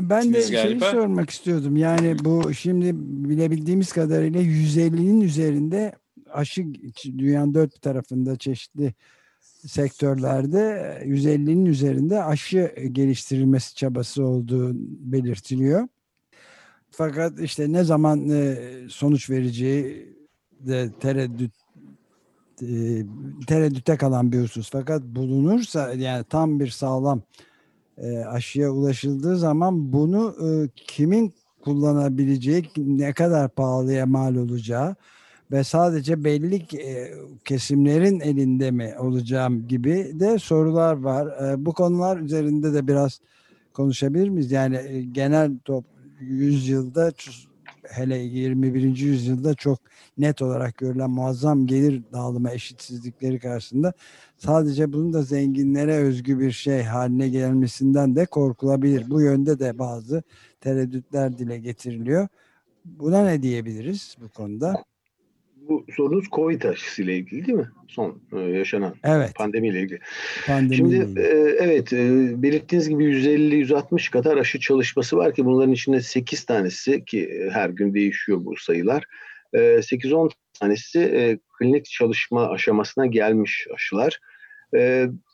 ben 0.00 0.34
de 0.34 0.42
şeyi 0.42 0.80
sormak 0.80 1.30
istiyordum. 1.30 1.76
Yani 1.76 2.16
bu 2.24 2.54
şimdi 2.54 2.90
bilebildiğimiz 3.28 3.92
kadarıyla 3.92 4.40
150'nin 4.40 5.20
üzerinde 5.20 5.92
aşı 6.32 6.64
dünyanın 7.18 7.54
dört 7.54 7.82
tarafında 7.82 8.36
çeşitli 8.36 8.94
sektörlerde 9.66 10.58
150'nin 11.04 11.66
üzerinde 11.66 12.22
aşı 12.24 12.74
geliştirilmesi 12.92 13.74
çabası 13.74 14.24
olduğu 14.24 14.70
belirtiliyor. 15.12 15.88
Fakat 16.90 17.40
işte 17.40 17.72
ne 17.72 17.84
zaman 17.84 18.28
e, 18.28 18.58
sonuç 18.88 19.30
vereceği 19.30 20.16
de 20.60 20.90
tereddüt 21.00 21.52
e, 22.62 22.68
tereddüte 23.46 23.96
kalan 23.96 24.32
bir 24.32 24.40
husus. 24.40 24.70
Fakat 24.70 25.02
bulunursa 25.02 25.94
yani 25.94 26.24
tam 26.24 26.60
bir 26.60 26.68
sağlam 26.68 27.22
e, 27.98 28.18
aşıya 28.18 28.70
ulaşıldığı 28.70 29.36
zaman 29.36 29.92
bunu 29.92 30.34
kimin 30.76 31.34
kullanabileceği, 31.62 32.70
ne 32.76 33.12
kadar 33.12 33.48
pahalıya 33.48 34.06
mal 34.06 34.36
olacağı 34.36 34.96
ve 35.52 35.64
sadece 35.64 36.24
belli 36.24 36.76
e, 36.78 37.12
kesimlerin 37.44 38.20
elinde 38.20 38.70
mi 38.70 38.94
olacağım 38.98 39.68
gibi 39.68 40.10
de 40.14 40.38
sorular 40.38 40.94
var. 40.94 41.52
E, 41.52 41.66
bu 41.66 41.72
konular 41.72 42.16
üzerinde 42.20 42.74
de 42.74 42.88
biraz 42.88 43.20
konuşabilir 43.72 44.28
miyiz? 44.28 44.52
Yani 44.52 44.76
e, 44.76 45.02
genel 45.02 45.52
top 45.64 45.84
100 46.20 46.68
yılda 46.68 47.12
hele 47.82 48.18
21. 48.18 48.82
yüzyılda 48.96 49.54
çok 49.54 49.78
net 50.18 50.42
olarak 50.42 50.76
görülen 50.78 51.10
muazzam 51.10 51.66
gelir 51.66 52.02
dağılımı 52.12 52.50
eşitsizlikleri 52.50 53.38
karşısında 53.38 53.92
sadece 54.38 54.92
bunun 54.92 55.12
da 55.12 55.22
zenginlere 55.22 55.94
özgü 55.96 56.38
bir 56.38 56.52
şey 56.52 56.82
haline 56.82 57.28
gelmesinden 57.28 58.16
de 58.16 58.26
korkulabilir. 58.26 59.10
Bu 59.10 59.20
yönde 59.20 59.58
de 59.58 59.78
bazı 59.78 60.22
tereddütler 60.60 61.38
dile 61.38 61.58
getiriliyor. 61.58 62.28
Buna 62.84 63.24
ne 63.24 63.42
diyebiliriz 63.42 64.16
bu 64.20 64.28
konuda? 64.28 64.84
Bu 65.68 65.84
sorunuz 65.96 66.24
Covid 66.32 66.62
aşısıyla 66.62 67.12
ilgili 67.12 67.46
değil 67.46 67.58
mi? 67.58 67.68
Son 67.88 68.20
e, 68.32 68.38
yaşanan 68.40 68.94
evet. 69.04 69.34
pandemiyle 69.34 69.80
ilgili. 69.80 69.98
Pandemi 70.46 70.76
Şimdi 70.76 71.20
e, 71.20 71.26
evet 71.58 71.92
e, 71.92 71.98
belirttiğiniz 72.42 72.88
gibi 72.88 73.04
150-160 73.04 74.10
kadar 74.10 74.36
aşı 74.36 74.60
çalışması 74.60 75.16
var 75.16 75.34
ki 75.34 75.44
bunların 75.44 75.72
içinde 75.72 76.00
8 76.00 76.44
tanesi 76.44 77.04
ki 77.04 77.48
her 77.52 77.70
gün 77.70 77.94
değişiyor 77.94 78.44
bu 78.44 78.56
sayılar. 78.56 79.04
8-10 79.54 80.30
tanesi 80.60 81.38
klinik 81.58 81.84
çalışma 81.84 82.48
aşamasına 82.50 83.06
gelmiş 83.06 83.66
aşılar. 83.74 84.20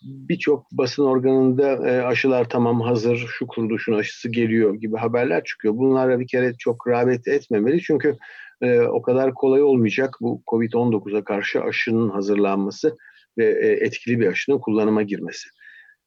Birçok 0.02 0.72
basın 0.72 1.04
organında 1.04 1.68
aşılar 2.06 2.48
tamam 2.48 2.80
hazır, 2.80 3.26
şu 3.38 3.46
kuruluşun 3.46 3.92
aşısı 3.92 4.28
geliyor 4.28 4.74
gibi 4.74 4.96
haberler 4.96 5.44
çıkıyor. 5.44 5.76
Bunlara 5.76 6.20
bir 6.20 6.26
kere 6.26 6.54
çok 6.58 6.88
rağbet 6.88 7.28
etmemeli 7.28 7.82
çünkü 7.82 8.16
e, 8.62 8.80
o 8.80 9.02
kadar 9.02 9.34
kolay 9.34 9.62
olmayacak 9.62 10.14
bu 10.20 10.42
Covid-19'a 10.46 11.24
karşı 11.24 11.62
aşının 11.62 12.08
hazırlanması 12.08 12.96
ve 13.38 13.44
e, 13.44 13.86
etkili 13.86 14.20
bir 14.20 14.26
aşının 14.26 14.58
kullanıma 14.58 15.02
girmesi. 15.02 15.48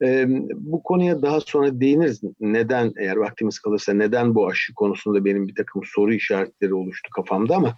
E, 0.03 0.25
bu 0.55 0.83
konuya 0.83 1.21
daha 1.21 1.39
sonra 1.41 1.79
değiniriz. 1.79 2.21
Neden 2.39 2.93
eğer 2.99 3.15
vaktimiz 3.15 3.59
kalırsa 3.59 3.93
neden 3.93 4.35
bu 4.35 4.47
aşı 4.47 4.73
konusunda 4.73 5.25
benim 5.25 5.47
bir 5.47 5.55
takım 5.55 5.81
soru 5.85 6.13
işaretleri 6.13 6.73
oluştu 6.73 7.09
kafamda 7.15 7.55
ama 7.55 7.75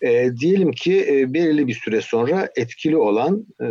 e, 0.00 0.36
diyelim 0.36 0.72
ki 0.72 1.06
e, 1.08 1.34
belirli 1.34 1.66
bir 1.66 1.74
süre 1.74 2.00
sonra 2.00 2.48
etkili 2.56 2.96
olan, 2.96 3.46
e, 3.60 3.66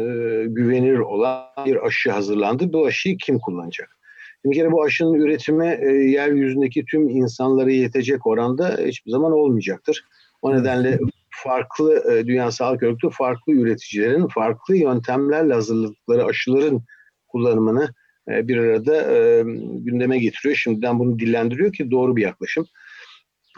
güvenilir 0.47 1.00
olan 1.00 1.43
bir 1.65 1.85
aşı 1.85 2.12
hazırlandı. 2.12 2.73
Bu 2.73 2.85
aşıyı 2.85 3.17
kim 3.17 3.39
kullanacak? 3.39 3.97
Bir 4.45 4.55
kere 4.55 4.71
bu 4.71 4.83
aşının 4.83 5.13
üretimi 5.13 5.77
e, 5.81 5.89
yeryüzündeki 5.89 6.85
tüm 6.85 7.09
insanlara 7.09 7.71
yetecek 7.71 8.27
oranda 8.27 8.77
hiçbir 8.85 9.12
zaman 9.12 9.31
olmayacaktır. 9.31 10.05
O 10.43 10.55
nedenle 10.55 11.00
farklı 11.29 12.12
e, 12.12 12.27
Dünya 12.27 12.51
Sağlık 12.51 12.83
Örgütü 12.83 13.09
farklı 13.09 13.53
üreticilerin 13.53 14.27
farklı 14.27 14.75
yöntemlerle 14.77 15.53
hazırladıkları 15.53 16.25
aşıların 16.25 16.81
kullanımını 17.27 17.93
e, 18.29 18.47
bir 18.47 18.57
arada 18.57 18.95
e, 18.95 19.43
gündeme 19.73 20.19
getiriyor. 20.19 20.55
Şimdiden 20.55 21.00
bunu 21.00 21.19
dillendiriyor 21.19 21.73
ki 21.73 21.91
doğru 21.91 22.15
bir 22.15 22.21
yaklaşım. 22.21 22.65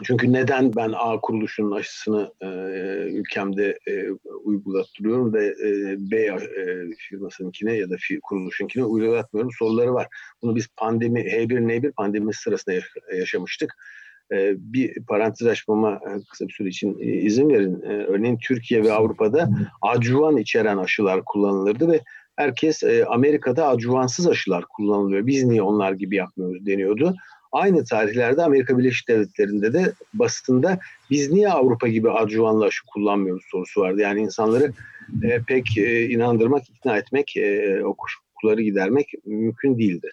Çünkü 0.04 0.32
neden 0.32 0.76
ben 0.76 0.92
A 0.96 1.20
kuruluşunun 1.20 1.76
aşısını 1.76 2.32
e, 2.40 2.46
ülkemde 3.10 3.78
e, 3.88 4.10
uygulattırıyorum 4.44 5.34
ve 5.34 5.46
e, 5.46 5.96
B 5.98 6.16
e, 6.16 6.36
firmasınkine 7.08 7.72
ya 7.72 7.90
da 7.90 7.96
kuruluşunkine 8.22 8.84
uygulatmıyorum 8.84 9.50
soruları 9.58 9.94
var. 9.94 10.06
Bunu 10.42 10.56
biz 10.56 10.68
pandemi 10.76 11.20
H1N1 11.20 11.92
pandemi 11.92 12.34
sırasında 12.34 12.74
yaşamıştık. 13.16 13.74
Ee, 14.32 14.54
bir 14.58 15.04
parantez 15.08 15.48
açmama 15.48 15.92
e, 15.92 16.10
kısa 16.30 16.48
bir 16.48 16.52
süre 16.52 16.68
için 16.68 16.98
e, 17.00 17.04
izin 17.04 17.48
verin. 17.48 17.82
Ee, 17.82 17.88
örneğin 17.88 18.38
Türkiye 18.42 18.82
ve 18.82 18.92
Avrupa'da 18.92 19.50
acuvan 19.82 20.36
içeren 20.36 20.76
aşılar 20.76 21.22
kullanılırdı 21.24 21.92
ve 21.92 22.00
herkes 22.36 22.82
e, 22.82 23.04
Amerika'da 23.04 23.68
acuvansız 23.68 24.26
aşılar 24.26 24.64
kullanılıyor. 24.64 25.26
Biz 25.26 25.44
niye 25.44 25.62
onlar 25.62 25.92
gibi 25.92 26.16
yapmıyoruz 26.16 26.66
deniyordu. 26.66 27.14
Aynı 27.52 27.84
tarihlerde 27.84 28.42
Amerika 28.42 28.78
Birleşik 28.78 29.08
Devletleri'nde 29.08 29.72
de 29.72 29.92
basında 30.14 30.78
biz 31.10 31.32
niye 31.32 31.48
Avrupa 31.48 31.88
gibi 31.88 32.10
acuvanlı 32.10 32.64
aşı 32.64 32.86
kullanmıyoruz 32.86 33.44
sorusu 33.50 33.80
vardı. 33.80 34.00
Yani 34.00 34.20
insanları 34.20 34.72
pek 35.46 35.76
inandırmak, 36.10 36.70
ikna 36.70 36.96
etmek, 36.96 37.34
o 37.84 37.94
kuşkuları 38.36 38.62
gidermek 38.62 39.12
mümkün 39.24 39.78
değildi. 39.78 40.10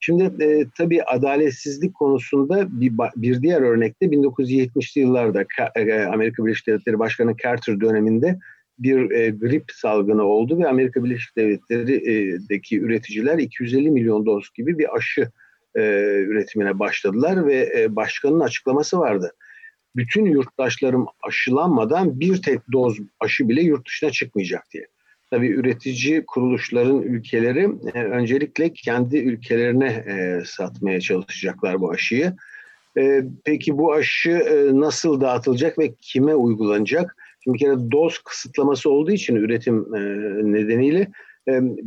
Şimdi 0.00 0.44
e, 0.44 0.66
tabii 0.78 1.02
adaletsizlik 1.02 1.94
konusunda 1.94 2.80
bir, 2.80 2.92
bir 3.16 3.42
diğer 3.42 3.62
örnekte 3.62 4.06
1970'li 4.06 5.00
yıllarda 5.00 5.44
e, 5.74 6.02
Amerika 6.02 6.44
Birleşik 6.44 6.66
Devletleri 6.66 6.98
Başkanı 6.98 7.36
Carter 7.36 7.80
döneminde 7.80 8.38
bir 8.78 9.10
e, 9.10 9.30
grip 9.30 9.64
salgını 9.72 10.22
oldu 10.22 10.58
ve 10.58 10.68
Amerika 10.68 11.04
Birleşik 11.04 11.36
Devletleri'deki 11.36 12.80
üreticiler 12.80 13.38
250 13.38 13.90
milyon 13.90 14.26
doz 14.26 14.50
gibi 14.54 14.78
bir 14.78 14.96
aşı 14.96 15.30
e, 15.74 15.80
üretimine 16.28 16.78
başladılar 16.78 17.46
ve 17.46 17.72
e, 17.78 17.96
başkanın 17.96 18.40
açıklaması 18.40 18.98
vardı. 18.98 19.32
Bütün 19.96 20.24
yurttaşlarım 20.24 21.06
aşılanmadan 21.22 22.20
bir 22.20 22.42
tek 22.42 22.60
doz 22.72 22.98
aşı 23.20 23.48
bile 23.48 23.62
yurt 23.62 23.86
dışına 23.88 24.10
çıkmayacak 24.10 24.64
diye. 24.72 24.86
Tabii 25.30 25.48
üretici 25.48 26.24
kuruluşların 26.26 27.02
ülkeleri 27.02 27.68
e, 27.94 28.02
öncelikle 28.02 28.72
kendi 28.72 29.18
ülkelerine 29.18 29.86
e, 29.86 30.44
satmaya 30.44 31.00
çalışacaklar 31.00 31.80
bu 31.80 31.90
aşıyı. 31.90 32.36
E, 32.98 33.22
peki 33.44 33.78
bu 33.78 33.92
aşı 33.92 34.68
nasıl 34.72 35.20
dağıtılacak 35.20 35.78
ve 35.78 35.94
kime 36.00 36.34
uygulanacak? 36.34 37.16
Şimdi 37.44 37.54
bir 37.54 37.60
kere 37.60 37.90
doz 37.92 38.18
kısıtlaması 38.18 38.90
olduğu 38.90 39.10
için 39.10 39.36
üretim 39.36 39.82
nedeniyle 40.52 41.08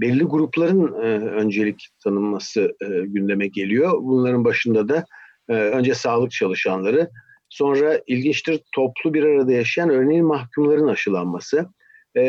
belli 0.01 0.23
grupların 0.23 0.93
öncelik 1.27 1.87
tanınması 2.03 2.75
gündeme 3.03 3.47
geliyor. 3.47 3.93
Bunların 4.01 4.45
başında 4.45 4.89
da 4.89 5.05
önce 5.47 5.93
sağlık 5.93 6.31
çalışanları, 6.31 7.09
sonra 7.49 8.01
ilginçtir 8.07 8.61
toplu 8.71 9.13
bir 9.13 9.23
arada 9.23 9.51
yaşayan 9.51 9.89
örneğin 9.89 10.25
mahkumların 10.25 10.87
aşılanması 10.87 11.67
e, 12.15 12.21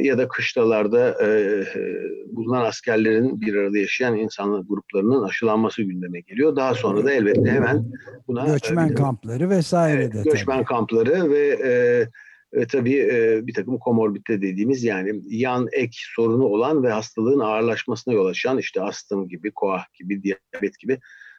ya 0.00 0.18
da 0.18 0.28
kışlalarda 0.28 1.26
e, 1.26 1.62
bulunan 2.30 2.64
askerlerin 2.64 3.40
bir 3.40 3.54
arada 3.54 3.78
yaşayan 3.78 4.16
insanlık 4.16 4.68
gruplarının 4.68 5.22
aşılanması 5.22 5.82
gündeme 5.82 6.20
geliyor. 6.20 6.56
Daha 6.56 6.74
sonra 6.74 7.04
da 7.04 7.12
elbette 7.12 7.50
hemen 7.50 7.84
buna... 8.28 8.46
Göçmen 8.46 8.88
e, 8.88 8.94
kampları 8.94 9.50
vesaire 9.50 10.12
de. 10.12 10.22
Göçmen 10.22 10.56
tabii. 10.56 10.64
kampları 10.64 11.30
ve 11.30 11.58
e, 11.64 11.72
e, 12.52 12.66
tabii 12.66 12.96
e, 12.96 13.46
bir 13.46 13.54
takım 13.54 13.78
komorbite 13.78 14.42
dediğimiz 14.42 14.84
yani 14.84 15.22
yan 15.26 15.68
ek 15.72 15.96
sorunu 16.14 16.44
olan 16.44 16.82
ve 16.82 16.90
hastalığın 16.90 17.40
ağırlaşmasına 17.40 18.14
yol 18.14 18.26
açan 18.26 18.58
işte 18.58 18.82
astım 18.82 19.28
gibi, 19.28 19.50
koah 19.54 19.84
gibi, 19.94 20.22
diyabet 20.22 20.78
gibi 20.78 20.98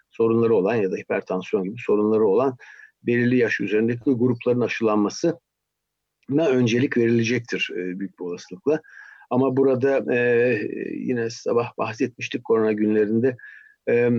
sorunları 0.09 0.55
olan 0.55 0.75
ya 0.75 0.91
da 0.91 0.95
hipertansiyon 0.95 1.63
gibi 1.63 1.75
sorunları 1.85 2.25
olan 2.25 2.57
belirli 3.03 3.38
yaş 3.38 3.59
üzerindeki 3.59 4.12
grupların 4.12 4.62
aşılanması 4.62 5.39
öncelik 6.38 6.98
verilecektir 6.98 7.70
e, 7.74 8.00
büyük 8.00 8.20
bir 8.20 8.26
olasılıkla. 8.26 8.82
Ama 9.30 9.58
burada 9.58 10.15
e, 10.15 10.60
yine 10.94 11.30
sabah 11.30 11.78
bahsetmiştik 11.78 12.44
korona 12.44 12.72
günlerinde 12.72 13.38
e, 13.88 13.94
e, 13.94 14.12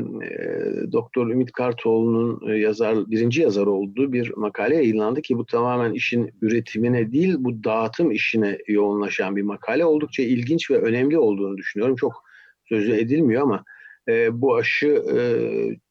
Doktor 0.93 1.31
Ümit 1.31 1.53
Kartoğlu'nun 1.53 2.51
e, 2.51 2.59
yazar 2.59 3.11
birinci 3.11 3.43
yazar 3.43 3.67
olduğu 3.67 4.13
bir 4.13 4.33
makale 4.37 4.77
yayınlandı 4.77 5.23
ki 5.23 5.39
bu 5.39 5.47
tamamen 5.47 5.93
işin 5.93 6.31
üretimine 6.43 7.13
değil 7.13 7.35
bu 7.39 7.65
dağıtım 7.65 8.11
işine 8.11 8.59
yoğunlaşan 8.69 9.37
bir 9.37 9.43
makale. 9.43 9.85
Oldukça 9.85 10.23
ilginç 10.23 10.71
ve 10.71 10.79
önemli 10.79 11.19
olduğunu 11.19 11.57
düşünüyorum. 11.57 11.97
Çok 11.97 12.25
sözü 12.69 12.93
edilmiyor 12.93 13.43
ama 13.43 13.65
e, 14.09 14.41
bu 14.41 14.57
aşı 14.57 14.87
e, 14.87 15.21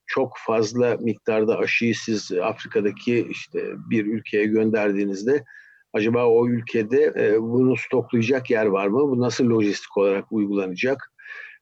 çok 0.08 0.34
fazla 0.46 0.98
miktarda 1.02 1.58
aşıyı 1.58 1.96
siz 1.96 2.32
Afrika'daki 2.32 3.28
işte 3.30 3.64
bir 3.90 4.06
ülkeye 4.06 4.46
gönderdiğinizde 4.46 5.44
Acaba 5.94 6.26
o 6.26 6.48
ülkede 6.48 7.14
e, 7.18 7.42
bunu 7.42 7.78
stoklayacak 7.78 8.50
yer 8.50 8.66
var 8.66 8.88
mı? 8.88 9.00
Bu 9.00 9.20
nasıl 9.20 9.50
lojistik 9.50 9.98
olarak 9.98 10.32
uygulanacak? 10.32 11.12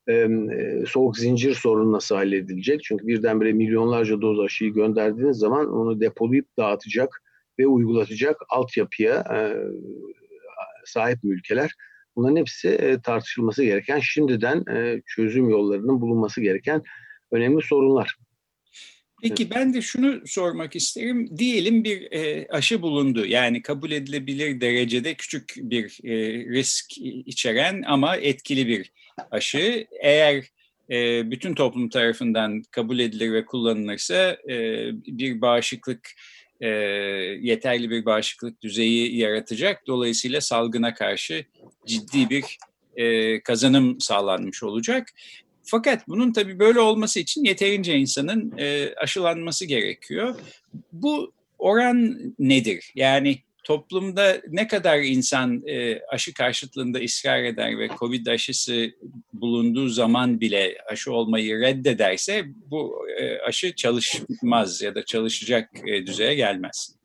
E, 0.07 0.13
e, 0.13 0.83
soğuk 0.87 1.17
zincir 1.17 1.53
sorunu 1.53 1.91
nasıl 1.91 2.15
halledilecek? 2.15 2.83
Çünkü 2.83 3.07
birdenbire 3.07 3.53
milyonlarca 3.53 4.21
doz 4.21 4.39
aşıyı 4.39 4.73
gönderdiğiniz 4.73 5.37
zaman 5.37 5.73
onu 5.73 6.01
depolayıp 6.01 6.57
dağıtacak 6.57 7.21
ve 7.59 7.67
uygulatacak 7.67 8.37
altyapıya 8.49 9.15
e, 9.15 9.39
sahip 10.85 11.19
ülkeler? 11.23 11.71
Bunların 12.15 12.35
hepsi 12.35 12.69
e, 12.69 13.01
tartışılması 13.01 13.63
gereken, 13.63 13.99
şimdiden 13.99 14.63
e, 14.75 15.01
çözüm 15.05 15.49
yollarının 15.49 16.01
bulunması 16.01 16.41
gereken 16.41 16.83
önemli 17.31 17.61
sorunlar. 17.61 18.17
Peki 19.21 19.49
ben 19.49 19.73
de 19.73 19.81
şunu 19.81 20.27
sormak 20.27 20.75
isterim. 20.75 21.37
Diyelim 21.37 21.83
bir 21.83 22.11
e, 22.11 22.47
aşı 22.49 22.81
bulundu. 22.81 23.25
Yani 23.25 23.61
kabul 23.61 23.91
edilebilir 23.91 24.61
derecede 24.61 25.13
küçük 25.13 25.53
bir 25.57 25.99
e, 26.03 26.33
risk 26.45 26.97
içeren 27.25 27.83
ama 27.87 28.15
etkili 28.15 28.67
bir 28.67 28.91
aşı. 29.31 29.87
Eğer 30.01 30.43
e, 30.89 31.31
bütün 31.31 31.53
toplum 31.53 31.89
tarafından 31.89 32.63
kabul 32.71 32.99
edilir 32.99 33.33
ve 33.33 33.45
kullanılırsa 33.45 34.37
e, 34.49 34.55
bir 34.93 35.41
bağışıklık 35.41 36.09
e, 36.61 36.67
yeterli 37.41 37.89
bir 37.89 38.05
bağışıklık 38.05 38.61
düzeyi 38.61 39.17
yaratacak. 39.17 39.87
Dolayısıyla 39.87 40.41
salgına 40.41 40.93
karşı 40.93 41.45
ciddi 41.85 42.29
bir 42.29 42.57
e, 42.95 43.39
kazanım 43.41 44.01
sağlanmış 44.01 44.63
olacak. 44.63 45.07
Fakat 45.69 46.07
bunun 46.07 46.33
tabii 46.33 46.59
böyle 46.59 46.79
olması 46.79 47.19
için 47.19 47.43
yeterince 47.43 47.97
insanın 47.97 48.53
e, 48.57 48.93
aşılanması 48.95 49.65
gerekiyor. 49.65 50.35
Bu 50.91 51.33
oran 51.59 52.17
nedir? 52.39 52.91
Yani 52.95 53.37
toplumda 53.63 54.41
ne 54.47 54.67
kadar 54.67 54.99
insan 54.99 55.63
e, 55.67 56.01
aşı 56.09 56.33
karşıtlığında 56.33 56.99
ısrar 56.99 57.43
eder 57.43 57.79
ve 57.79 57.89
COVID 57.99 58.27
aşısı 58.27 58.91
bulunduğu 59.33 59.87
zaman 59.87 60.41
bile 60.41 60.77
aşı 60.91 61.13
olmayı 61.13 61.59
reddederse 61.59 62.45
bu 62.47 63.07
e, 63.19 63.39
aşı 63.39 63.75
çalışmaz 63.75 64.81
ya 64.81 64.95
da 64.95 65.05
çalışacak 65.05 65.69
e, 65.87 66.07
düzeye 66.07 66.35
gelmez. 66.35 66.96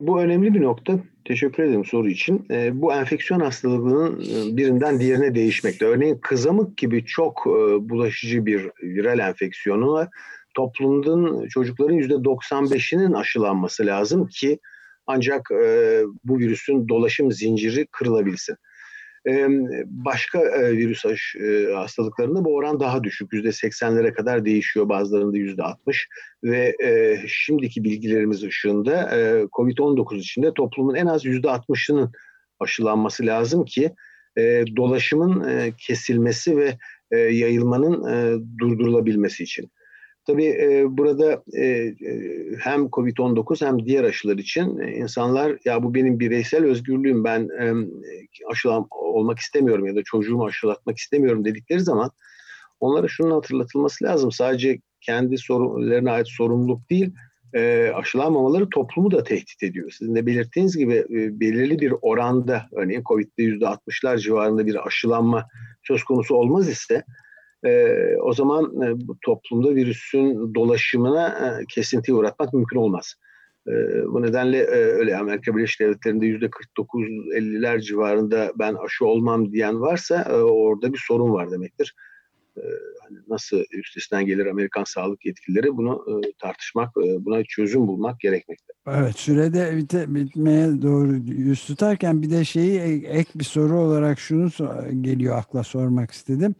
Bu 0.00 0.20
önemli 0.20 0.54
bir 0.54 0.62
nokta. 0.62 0.98
Teşekkür 1.24 1.62
ederim 1.62 1.84
soru 1.84 2.08
için. 2.08 2.46
E, 2.50 2.82
bu 2.82 2.92
enfeksiyon 2.92 3.40
hastalığının 3.40 4.20
e, 4.20 4.56
birinden 4.56 5.00
diğerine 5.00 5.34
değişmekte. 5.34 5.86
Örneğin 5.86 6.18
kızamık 6.22 6.76
gibi 6.76 7.04
çok 7.04 7.46
e, 7.46 7.88
bulaşıcı 7.88 8.46
bir 8.46 8.70
viral 8.82 9.18
enfeksiyonu 9.18 10.08
toplumun 10.54 11.48
çocukların 11.48 11.98
%95'inin 11.98 13.12
aşılanması 13.12 13.86
lazım 13.86 14.26
ki 14.26 14.58
ancak 15.06 15.50
e, 15.50 16.02
bu 16.24 16.38
virüsün 16.38 16.88
dolaşım 16.88 17.32
zinciri 17.32 17.86
kırılabilsin. 17.86 18.56
Başka 19.86 20.38
e, 20.40 20.76
virüs 20.76 21.04
e, 21.04 21.72
hastalıklarında 21.74 22.44
bu 22.44 22.54
oran 22.54 22.80
daha 22.80 23.04
düşük. 23.04 23.32
%80'lere 23.32 24.12
kadar 24.12 24.44
değişiyor. 24.44 24.88
Bazılarında 24.88 25.36
%60 25.36 25.76
ve 26.44 26.76
e, 26.84 27.16
şimdiki 27.28 27.84
bilgilerimiz 27.84 28.42
ışığında 28.42 29.16
e, 29.16 29.42
COVID-19 29.42 30.16
içinde 30.16 30.54
toplumun 30.54 30.94
en 30.94 31.06
az 31.06 31.24
%60'ının 31.24 32.12
aşılanması 32.60 33.26
lazım 33.26 33.64
ki 33.64 33.94
dolaşımın 34.76 35.70
kesilmesi 35.78 36.56
ve 36.56 36.78
yayılmanın 37.32 38.02
durdurulabilmesi 38.58 39.42
için. 39.42 39.70
Tabii 40.28 40.46
e, 40.46 40.84
burada 40.98 41.42
e, 41.52 41.64
e 41.64 41.94
hem 42.58 42.86
COVID-19 42.86 43.66
hem 43.66 43.86
diğer 43.86 44.04
aşılar 44.04 44.38
için 44.38 44.78
e, 44.78 44.92
insanlar 44.92 45.58
ya 45.64 45.82
bu 45.82 45.94
benim 45.94 46.20
bireysel 46.20 46.64
özgürlüğüm 46.64 47.24
ben 47.24 47.48
e, 47.60 47.72
aşılan 48.50 48.86
olmak 48.90 49.38
istemiyorum 49.38 49.86
ya 49.86 49.96
da 49.96 50.02
çocuğumu 50.04 50.44
aşılatmak 50.44 50.98
istemiyorum 50.98 51.44
dedikleri 51.44 51.80
zaman 51.80 52.10
onlara 52.80 53.08
şunun 53.08 53.30
hatırlatılması 53.30 54.04
lazım. 54.04 54.32
Sadece 54.32 54.80
kendi 55.00 55.38
sorunlarına 55.38 56.12
ait 56.12 56.28
sorumluluk 56.28 56.90
değil 56.90 57.14
e, 57.54 57.92
aşılanmamaları 57.94 58.68
toplumu 58.70 59.10
da 59.10 59.22
tehdit 59.22 59.62
ediyor. 59.62 59.90
Sizin 59.98 60.14
de 60.14 60.26
belirttiğiniz 60.26 60.76
gibi 60.76 60.94
e, 60.94 61.40
belirli 61.40 61.78
bir 61.78 61.94
oranda 62.02 62.66
örneğin 62.72 63.02
COVID'de 63.02 63.42
%60'lar 63.42 64.18
civarında 64.18 64.66
bir 64.66 64.86
aşılanma 64.86 65.46
söz 65.82 66.04
konusu 66.04 66.34
olmaz 66.34 66.68
ise 66.68 67.04
e, 67.64 67.94
o 68.22 68.32
zaman 68.32 68.82
e, 68.82 68.96
toplumda 69.22 69.74
virüsün 69.74 70.54
dolaşımına 70.54 71.28
e, 71.28 71.64
kesintiye 71.68 72.16
uğratmak 72.16 72.52
mümkün 72.54 72.76
olmaz. 72.76 73.14
E, 73.68 73.72
bu 74.06 74.22
nedenle 74.22 74.58
e, 74.58 74.76
öyle 74.76 75.16
Amerika 75.16 75.56
Birleşik 75.56 75.80
Devletleri'nde 75.80 76.26
yüzde 76.26 76.46
49-50'ler 76.46 77.80
civarında 77.82 78.52
ben 78.58 78.74
aşı 78.74 79.06
olmam 79.06 79.52
diyen 79.52 79.80
varsa 79.80 80.22
e, 80.22 80.34
orada 80.34 80.92
bir 80.92 81.04
sorun 81.06 81.32
var 81.32 81.50
demektir. 81.50 81.94
E, 82.56 82.62
nasıl 83.28 83.64
üstesinden 83.72 84.26
gelir 84.26 84.46
Amerikan 84.46 84.84
sağlık 84.84 85.26
yetkilileri 85.26 85.76
bunu 85.76 86.04
e, 86.08 86.32
tartışmak, 86.38 86.88
e, 86.88 87.24
buna 87.24 87.44
çözüm 87.44 87.86
bulmak 87.86 88.20
gerekmekte. 88.20 88.72
Evet 88.86 89.16
sürede 89.16 89.76
bite, 89.76 90.14
bitmeye 90.14 90.82
doğru 90.82 91.16
yüz 91.16 91.64
tutarken 91.64 92.22
bir 92.22 92.30
de 92.30 92.44
şeyi 92.44 92.80
ek 93.06 93.30
bir 93.34 93.44
soru 93.44 93.78
olarak 93.80 94.18
şunu 94.18 94.50
geliyor 95.00 95.38
akla 95.38 95.64
sormak 95.64 96.10
istedim. 96.10 96.54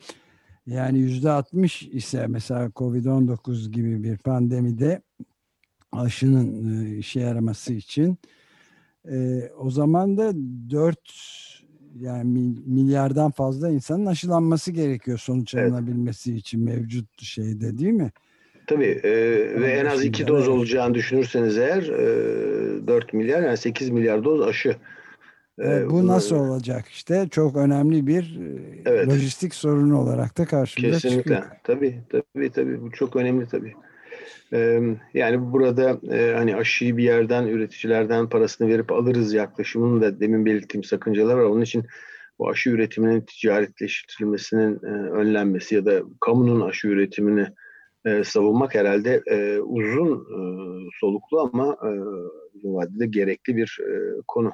Yani 0.69 0.99
yüzde 0.99 1.31
60 1.31 1.83
ise 1.83 2.27
mesela 2.27 2.67
Covid-19 2.67 3.71
gibi 3.71 4.05
bir 4.05 4.19
pandemide 4.19 5.03
aşının 5.93 6.85
e, 6.85 6.97
işe 6.97 7.21
yaraması 7.21 7.73
için 7.73 8.19
e, 9.11 9.43
o 9.59 9.71
zaman 9.71 10.19
da 10.19 10.33
4 10.71 10.99
yani 12.01 12.55
milyardan 12.67 13.31
fazla 13.31 13.71
insanın 13.71 14.07
aşılanması 14.07 14.73
gerekiyor 14.73 15.19
sonuç 15.19 15.55
evet. 15.55 15.73
alınabilmesi 15.73 16.35
için 16.35 16.65
mevcut 16.65 17.23
şeyde 17.23 17.79
değil 17.79 17.93
mi? 17.93 18.11
Tabii 18.67 19.01
e, 19.05 19.11
ve 19.61 19.71
en 19.71 19.87
az 19.87 20.05
iki 20.05 20.27
doz 20.27 20.49
olacağını 20.49 20.95
düşünürseniz 20.95 21.59
eğer 21.59 21.83
e, 21.83 22.87
4 22.87 23.13
milyar 23.13 23.43
yani 23.43 23.57
8 23.57 23.91
milyar 23.91 24.25
doz 24.25 24.41
aşı 24.41 24.77
ee, 25.61 25.91
bu 25.91 26.07
nasıl 26.07 26.37
olacak 26.37 26.89
işte 26.89 27.29
çok 27.31 27.57
önemli 27.57 28.07
bir 28.07 28.41
e, 28.41 28.81
evet. 28.87 29.09
lojistik 29.09 29.55
sorunu 29.55 30.01
olarak 30.01 30.39
da 30.39 30.47
karşımıza 30.47 30.93
Kesinlikle. 30.93 31.21
çıkıyor. 31.21 31.43
Tabii 31.65 32.01
tabii 32.11 32.51
tabii 32.51 32.83
bu 32.83 32.91
çok 32.91 33.17
önemli 33.17 33.47
tabii. 33.47 33.75
Ee, 34.53 34.81
yani 35.15 35.53
burada 35.53 36.01
e, 36.15 36.35
hani 36.35 36.57
aşıyı 36.57 36.97
bir 36.97 37.03
yerden 37.03 37.47
üreticilerden 37.47 38.29
parasını 38.29 38.69
verip 38.69 38.93
alırız 38.93 39.35
yaklaşımının 39.35 40.03
da 40.03 40.21
demin 40.21 40.47
belirttiğim 40.47 40.85
sakıncalar 40.85 41.35
var. 41.35 41.45
Onun 41.45 41.61
için 41.61 41.87
bu 42.39 42.49
aşı 42.49 42.71
üretiminin 42.71 43.21
ticaretleştirilmesinin 43.21 44.75
e, 44.83 45.11
önlenmesi 45.11 45.75
ya 45.75 45.85
da 45.85 46.03
kamunun 46.21 46.61
aşı 46.61 46.89
üretimini 46.89 47.47
e, 48.05 48.25
savunmak 48.25 48.75
herhalde 48.75 49.23
e, 49.27 49.59
uzun 49.59 50.15
e, 50.15 50.39
soluklu 51.01 51.41
ama 51.41 51.77
e, 51.83 51.89
uzun 52.55 52.75
vadede 52.75 53.07
gerekli 53.07 53.57
bir 53.57 53.79
e, 53.81 54.21
konu. 54.29 54.53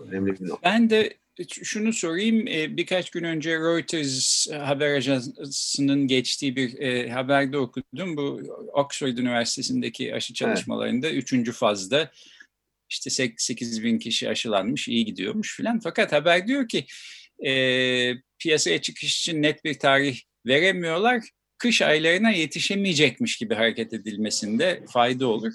Önemli 0.00 0.40
bir 0.40 0.48
nokta. 0.48 0.70
Ben 0.70 0.90
de 0.90 1.16
şunu 1.48 1.92
sorayım. 1.92 2.48
E, 2.48 2.76
birkaç 2.76 3.10
gün 3.10 3.24
önce 3.24 3.50
Reuters 3.58 4.50
haber 4.50 4.94
ajansının 4.94 6.06
geçtiği 6.06 6.56
bir 6.56 6.78
e, 6.78 7.10
haberde 7.10 7.58
okudum. 7.58 8.16
Bu 8.16 8.40
Oxford 8.72 9.18
Üniversitesi'ndeki 9.18 10.14
aşı 10.14 10.34
çalışmalarında 10.34 11.08
evet. 11.08 11.22
üçüncü 11.22 11.52
fazda 11.52 12.10
işte 12.90 13.10
8 13.36 13.84
bin 13.84 13.98
kişi 13.98 14.28
aşılanmış, 14.28 14.88
iyi 14.88 15.04
gidiyormuş 15.04 15.56
filan. 15.56 15.80
Fakat 15.80 16.12
haber 16.12 16.48
diyor 16.48 16.68
ki 16.68 16.86
e, 17.46 18.14
piyasaya 18.38 18.80
çıkış 18.80 19.20
için 19.20 19.42
net 19.42 19.64
bir 19.64 19.78
tarih 19.78 20.20
veremiyorlar. 20.46 21.22
Kış 21.58 21.82
aylarına 21.82 22.30
yetişemeyecekmiş 22.30 23.36
gibi 23.36 23.54
hareket 23.54 23.92
edilmesinde 23.92 24.84
fayda 24.92 25.26
olur. 25.26 25.54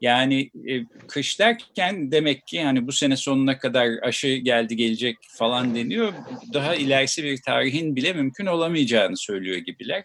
Yani 0.00 0.50
e, 0.68 0.84
kış 1.08 1.40
derken 1.40 2.12
demek 2.12 2.46
ki 2.46 2.56
yani 2.56 2.86
bu 2.86 2.92
sene 2.92 3.16
sonuna 3.16 3.58
kadar 3.58 3.88
aşı 4.02 4.28
geldi 4.28 4.76
gelecek 4.76 5.16
falan 5.28 5.74
deniyor. 5.74 6.12
Daha 6.52 6.74
ilerisi 6.74 7.24
bir 7.24 7.42
tarihin 7.42 7.96
bile 7.96 8.12
mümkün 8.12 8.46
olamayacağını 8.46 9.16
söylüyor 9.16 9.56
gibiler. 9.56 10.04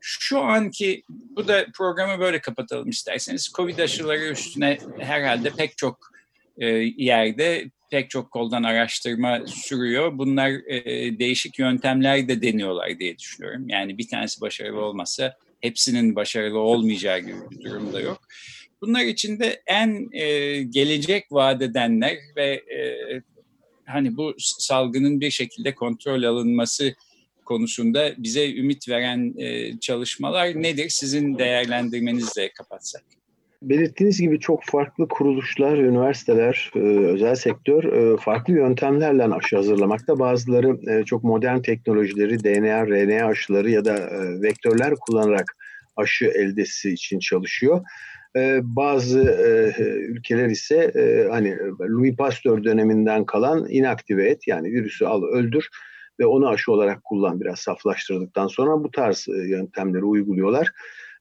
Şu 0.00 0.40
anki 0.40 1.02
bu 1.08 1.48
da 1.48 1.66
programı 1.74 2.20
böyle 2.20 2.40
kapatalım 2.40 2.88
isterseniz. 2.88 3.52
Covid 3.56 3.78
aşıları 3.78 4.24
üstüne 4.24 4.78
herhalde 4.98 5.50
pek 5.50 5.78
çok 5.78 5.98
e, 6.58 6.66
yerde 6.96 7.70
pek 7.90 8.10
çok 8.10 8.30
koldan 8.30 8.62
araştırma 8.62 9.46
sürüyor. 9.46 10.18
Bunlar 10.18 10.50
e, 10.50 10.82
değişik 11.18 11.58
yöntemler 11.58 12.28
de 12.28 12.42
deniyorlar 12.42 12.98
diye 12.98 13.18
düşünüyorum. 13.18 13.68
Yani 13.68 13.98
bir 13.98 14.08
tanesi 14.08 14.40
başarılı 14.40 14.80
olmazsa 14.80 15.36
hepsinin 15.60 16.16
başarılı 16.16 16.58
olmayacağı 16.58 17.18
gibi 17.18 17.50
bir 17.50 17.64
durum 17.64 17.92
da 17.92 18.00
yok. 18.00 18.20
Bunlar 18.82 19.04
içinde 19.04 19.62
en 19.66 20.08
e, 20.12 20.62
gelecek 20.62 21.26
vaat 21.30 21.62
edenler 21.62 22.16
ve 22.36 22.46
e, 22.46 22.78
hani 23.84 24.16
bu 24.16 24.34
salgının 24.38 25.20
bir 25.20 25.30
şekilde 25.30 25.74
kontrol 25.74 26.22
alınması 26.22 26.94
konusunda 27.44 28.12
bize 28.18 28.52
ümit 28.52 28.88
veren 28.88 29.34
e, 29.38 29.78
çalışmalar 29.80 30.62
nedir? 30.62 30.86
Sizin 30.88 31.38
değerlendirmenizle 31.38 32.52
kapatsak. 32.52 33.02
Belirttiğiniz 33.62 34.20
gibi 34.20 34.40
çok 34.40 34.64
farklı 34.64 35.08
kuruluşlar, 35.08 35.78
üniversiteler, 35.78 36.70
e, 36.74 36.78
özel 36.78 37.34
sektör 37.34 37.84
e, 37.84 38.16
farklı 38.16 38.52
yöntemlerle 38.52 39.24
aşı 39.24 39.56
hazırlamakta. 39.56 40.18
Bazıları 40.18 40.92
e, 40.92 41.04
çok 41.04 41.24
modern 41.24 41.60
teknolojileri, 41.60 42.44
DNA, 42.44 42.86
RNA 42.86 43.26
aşıları 43.26 43.70
ya 43.70 43.84
da 43.84 43.94
vektörler 44.42 44.94
kullanarak 45.00 45.56
aşı 45.96 46.24
eldesi 46.24 46.90
için 46.90 47.18
çalışıyor. 47.18 47.80
Ee, 48.38 48.60
bazı 48.62 49.20
e, 49.20 49.80
ülkeler 50.02 50.48
ise 50.48 50.76
e, 50.76 51.28
hani 51.30 51.58
Louis 51.80 52.16
Pasteur 52.16 52.64
döneminden 52.64 53.24
kalan 53.24 53.66
inaktive 53.68 54.28
et 54.28 54.46
yani 54.46 54.68
virüsü 54.68 55.04
al 55.04 55.22
öldür 55.22 55.68
ve 56.20 56.26
onu 56.26 56.48
aşı 56.48 56.72
olarak 56.72 57.04
kullan 57.04 57.40
biraz 57.40 57.58
saflaştırdıktan 57.58 58.46
sonra 58.46 58.84
bu 58.84 58.90
tarz 58.90 59.26
e, 59.28 59.48
yöntemleri 59.48 60.04
uyguluyorlar. 60.04 60.72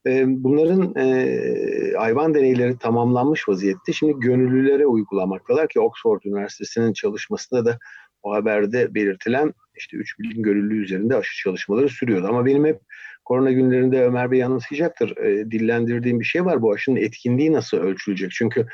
E, 0.07 0.23
bunların 0.27 0.95
e, 0.95 1.93
hayvan 1.97 2.33
deneyleri 2.33 2.77
tamamlanmış 2.77 3.49
vaziyette. 3.49 3.93
Şimdi 3.93 4.13
gönüllülere 4.19 4.85
uygulamaktalar 4.85 5.67
ki 5.67 5.79
Oxford 5.79 6.21
Üniversitesi'nin 6.25 6.93
çalışmasında 6.93 7.65
da 7.65 7.79
o 8.23 8.33
haberde 8.33 8.95
belirtilen 8.95 9.53
işte 9.75 9.97
3 9.97 10.19
bin 10.19 10.43
gönüllü 10.43 10.83
üzerinde 10.83 11.15
aşı 11.15 11.43
çalışmaları 11.43 11.89
sürüyordu. 11.89 12.27
Ama 12.27 12.45
benim 12.45 12.65
hep 12.65 12.79
korona 13.27 13.51
günlerinde 13.51 14.03
Ömer 14.03 14.31
Bey 14.31 14.39
yanılsayacaktır. 14.39 15.17
E, 15.17 15.51
dillendirdiğim 15.51 16.19
bir 16.19 16.25
şey 16.25 16.45
var. 16.45 16.61
Bu 16.61 16.73
aşının 16.73 16.95
etkinliği 16.95 17.53
nasıl 17.53 17.77
ölçülecek? 17.77 18.31
Çünkü 18.31 18.67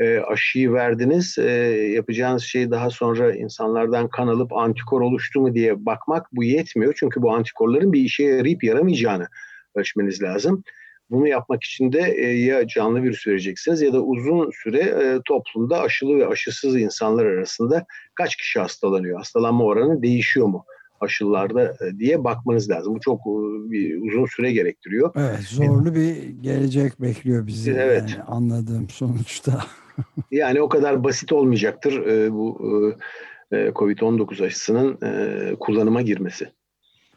e, 0.00 0.18
aşıyı 0.18 0.72
verdiniz. 0.72 1.38
E, 1.38 1.50
yapacağınız 1.94 2.42
şey 2.42 2.70
daha 2.70 2.90
sonra 2.90 3.34
insanlardan 3.34 4.08
kan 4.08 4.28
alıp 4.28 4.52
antikor 4.52 5.00
oluştu 5.00 5.40
mu 5.40 5.54
diye 5.54 5.86
bakmak 5.86 6.26
bu 6.32 6.44
yetmiyor. 6.44 6.94
Çünkü 6.96 7.22
bu 7.22 7.32
antikorların 7.32 7.92
bir 7.92 8.00
işe 8.00 8.24
yarayıp 8.24 8.64
yaramayacağını 8.64 9.28
ölçmeniz 9.74 10.22
lazım. 10.22 10.64
Bunu 11.10 11.28
yapmak 11.28 11.64
için 11.64 11.92
de 11.92 12.14
e, 12.16 12.26
ya 12.26 12.66
canlı 12.66 13.02
virüs 13.02 13.26
vereceksiniz 13.26 13.82
ya 13.82 13.92
da 13.92 14.00
uzun 14.02 14.50
süre 14.62 14.78
e, 14.78 15.20
toplumda 15.24 15.80
aşılı 15.80 16.18
ve 16.18 16.26
aşısız 16.26 16.76
insanlar 16.76 17.26
arasında 17.26 17.86
kaç 18.14 18.36
kişi 18.36 18.60
hastalanıyor? 18.60 19.18
Hastalanma 19.18 19.64
oranı 19.64 20.02
değişiyor 20.02 20.46
mu? 20.46 20.64
Aşılarda 21.00 21.62
e, 21.64 21.98
diye 21.98 22.24
bakmanız 22.24 22.70
lazım. 22.70 22.94
Bu 22.94 23.00
çok 23.00 23.20
e, 23.20 23.32
bir 23.70 24.02
uzun 24.02 24.26
süre 24.26 24.52
gerektiriyor. 24.52 25.12
Evet, 25.16 25.40
zorlu 25.40 25.94
bir 25.94 26.28
gelecek 26.40 27.00
bekliyor 27.00 27.46
bizi. 27.46 27.70
Evet. 27.70 28.10
Yani 28.10 28.22
anladığım 28.22 28.88
sonuçta. 28.90 29.64
yani 30.30 30.62
o 30.62 30.68
kadar 30.68 31.04
basit 31.04 31.32
olmayacaktır 31.32 32.06
e, 32.06 32.32
bu 32.32 32.60
COVID-19 33.50 34.46
aşısının 34.46 34.98
kullanıma 35.56 36.02
girmesi. 36.02 36.48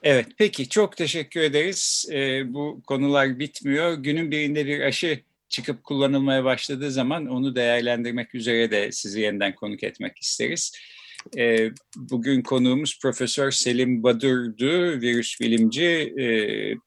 Evet, 0.03 0.27
peki 0.37 0.69
çok 0.69 0.97
teşekkür 0.97 1.41
ederiz. 1.41 2.09
bu 2.45 2.81
konular 2.87 3.39
bitmiyor. 3.39 3.93
Günün 3.93 4.31
birinde 4.31 4.65
bir 4.65 4.81
aşı 4.81 5.19
çıkıp 5.53 5.83
kullanılmaya 5.83 6.43
başladığı 6.43 6.91
zaman 6.91 7.25
onu 7.25 7.55
değerlendirmek 7.55 8.35
üzere 8.35 8.71
de 8.71 8.91
sizi 8.91 9.21
yeniden 9.21 9.55
konuk 9.55 9.83
etmek 9.83 10.17
isteriz. 10.17 10.71
E, 11.37 11.71
bugün 11.95 12.41
konuğumuz 12.41 12.99
Profesör 13.01 13.51
Selim 13.51 14.03
Badur'du, 14.03 15.01
virüs 15.01 15.41
bilimci. 15.41 15.85
E, 16.19 16.25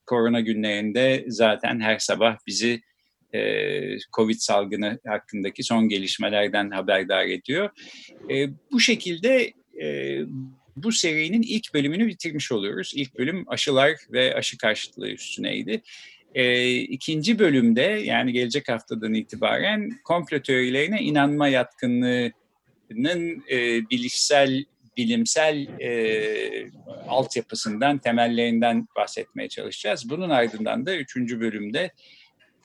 korona 0.05 0.39
günlerinde 0.39 1.25
zaten 1.27 1.79
her 1.79 1.99
sabah 1.99 2.37
bizi 2.47 2.81
e, 3.33 3.39
Covid 4.13 4.37
salgını 4.39 4.99
hakkındaki 5.07 5.63
son 5.63 5.89
gelişmelerden 5.89 6.71
haberdar 6.71 7.25
ediyor. 7.25 7.69
E, 8.29 8.47
bu 8.71 8.79
şekilde 8.79 9.53
e, 9.81 10.19
bu 10.75 10.91
serinin 10.91 11.41
ilk 11.41 11.73
bölümünü 11.73 12.07
bitirmiş 12.07 12.51
oluyoruz. 12.51 12.91
İlk 12.95 13.17
bölüm 13.17 13.43
aşılar 13.47 13.93
ve 14.11 14.35
aşı 14.35 14.57
karşıtlığı 14.57 15.09
üstüneydi. 15.09 15.81
E, 16.35 16.75
ikinci 16.75 17.39
bölümde 17.39 17.81
yani 17.81 18.33
gelecek 18.33 18.69
haftadan 18.69 19.13
itibaren 19.13 19.89
komplo 20.03 20.41
teorilerine 20.41 21.01
inanma 21.01 21.47
yatkınlığı 21.47 22.31
e, 23.51 23.89
bilişsel, 23.89 24.65
bilimsel 24.97 25.67
e, 25.81 26.71
altyapısından, 27.07 27.97
temellerinden 27.97 28.87
bahsetmeye 28.95 29.49
çalışacağız. 29.49 30.09
Bunun 30.09 30.29
ardından 30.29 30.85
da 30.85 30.95
üçüncü 30.95 31.39
bölümde 31.39 31.91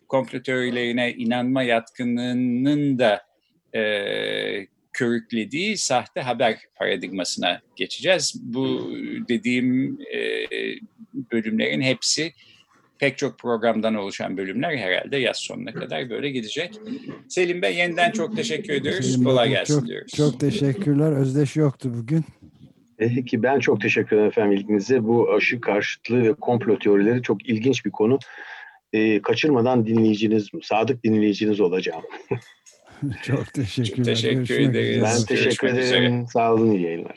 komplo 0.08 0.42
teorilerine 0.42 1.12
inanma 1.12 1.62
yatkınlığının 1.62 2.98
da 2.98 3.22
e, 3.74 4.66
körüklediği 4.92 5.76
sahte 5.76 6.20
haber 6.20 6.58
paradigmasına 6.74 7.60
geçeceğiz. 7.76 8.34
Bu 8.42 8.92
dediğim 9.28 9.98
e, 10.14 10.46
bölümlerin 11.32 11.80
hepsi 11.80 12.32
pek 13.02 13.18
çok 13.18 13.38
programdan 13.38 13.94
oluşan 13.94 14.36
bölümler 14.36 14.76
herhalde 14.76 15.16
yaz 15.16 15.36
sonuna 15.36 15.72
kadar 15.72 16.10
böyle 16.10 16.30
gidecek. 16.30 16.80
Selim 17.28 17.62
Bey 17.62 17.76
yeniden 17.76 18.10
çok 18.10 18.36
teşekkür 18.36 18.72
ediyoruz. 18.72 19.06
Selim 19.06 19.24
Kolay 19.24 19.48
Bey, 19.48 19.54
gelsin 19.54 19.78
çok, 19.78 19.88
diyoruz. 19.88 20.12
Çok 20.16 20.40
teşekkürler. 20.40 21.12
Özdeş 21.12 21.56
yoktu 21.56 21.92
bugün. 21.98 22.24
Peki 22.98 23.42
ben 23.42 23.58
çok 23.58 23.80
teşekkür 23.80 24.16
ederim 24.16 24.28
efendim 24.28 24.52
ilginize. 24.52 25.04
Bu 25.04 25.32
aşı 25.32 25.60
karşıtlığı 25.60 26.22
ve 26.22 26.34
komplo 26.34 26.78
teorileri 26.78 27.22
çok 27.22 27.48
ilginç 27.48 27.84
bir 27.84 27.90
konu. 27.90 28.18
Ee, 28.92 29.22
kaçırmadan 29.22 29.86
dinleyiciniz, 29.86 30.48
sadık 30.62 31.04
dinleyiciniz 31.04 31.60
olacağım. 31.60 32.02
çok 33.22 33.54
teşekkürler. 33.54 33.96
Çok 33.96 34.06
teşekkür 34.06 34.60
ederiz. 34.60 35.02
Ben 35.02 35.24
teşekkür 35.26 35.44
Görüşmek 35.44 35.72
ederim. 35.72 36.14
Üzere. 36.14 36.26
Sağ 36.26 36.54
olun, 36.54 36.70
iyi 36.70 36.82
yayınlar. 36.82 37.16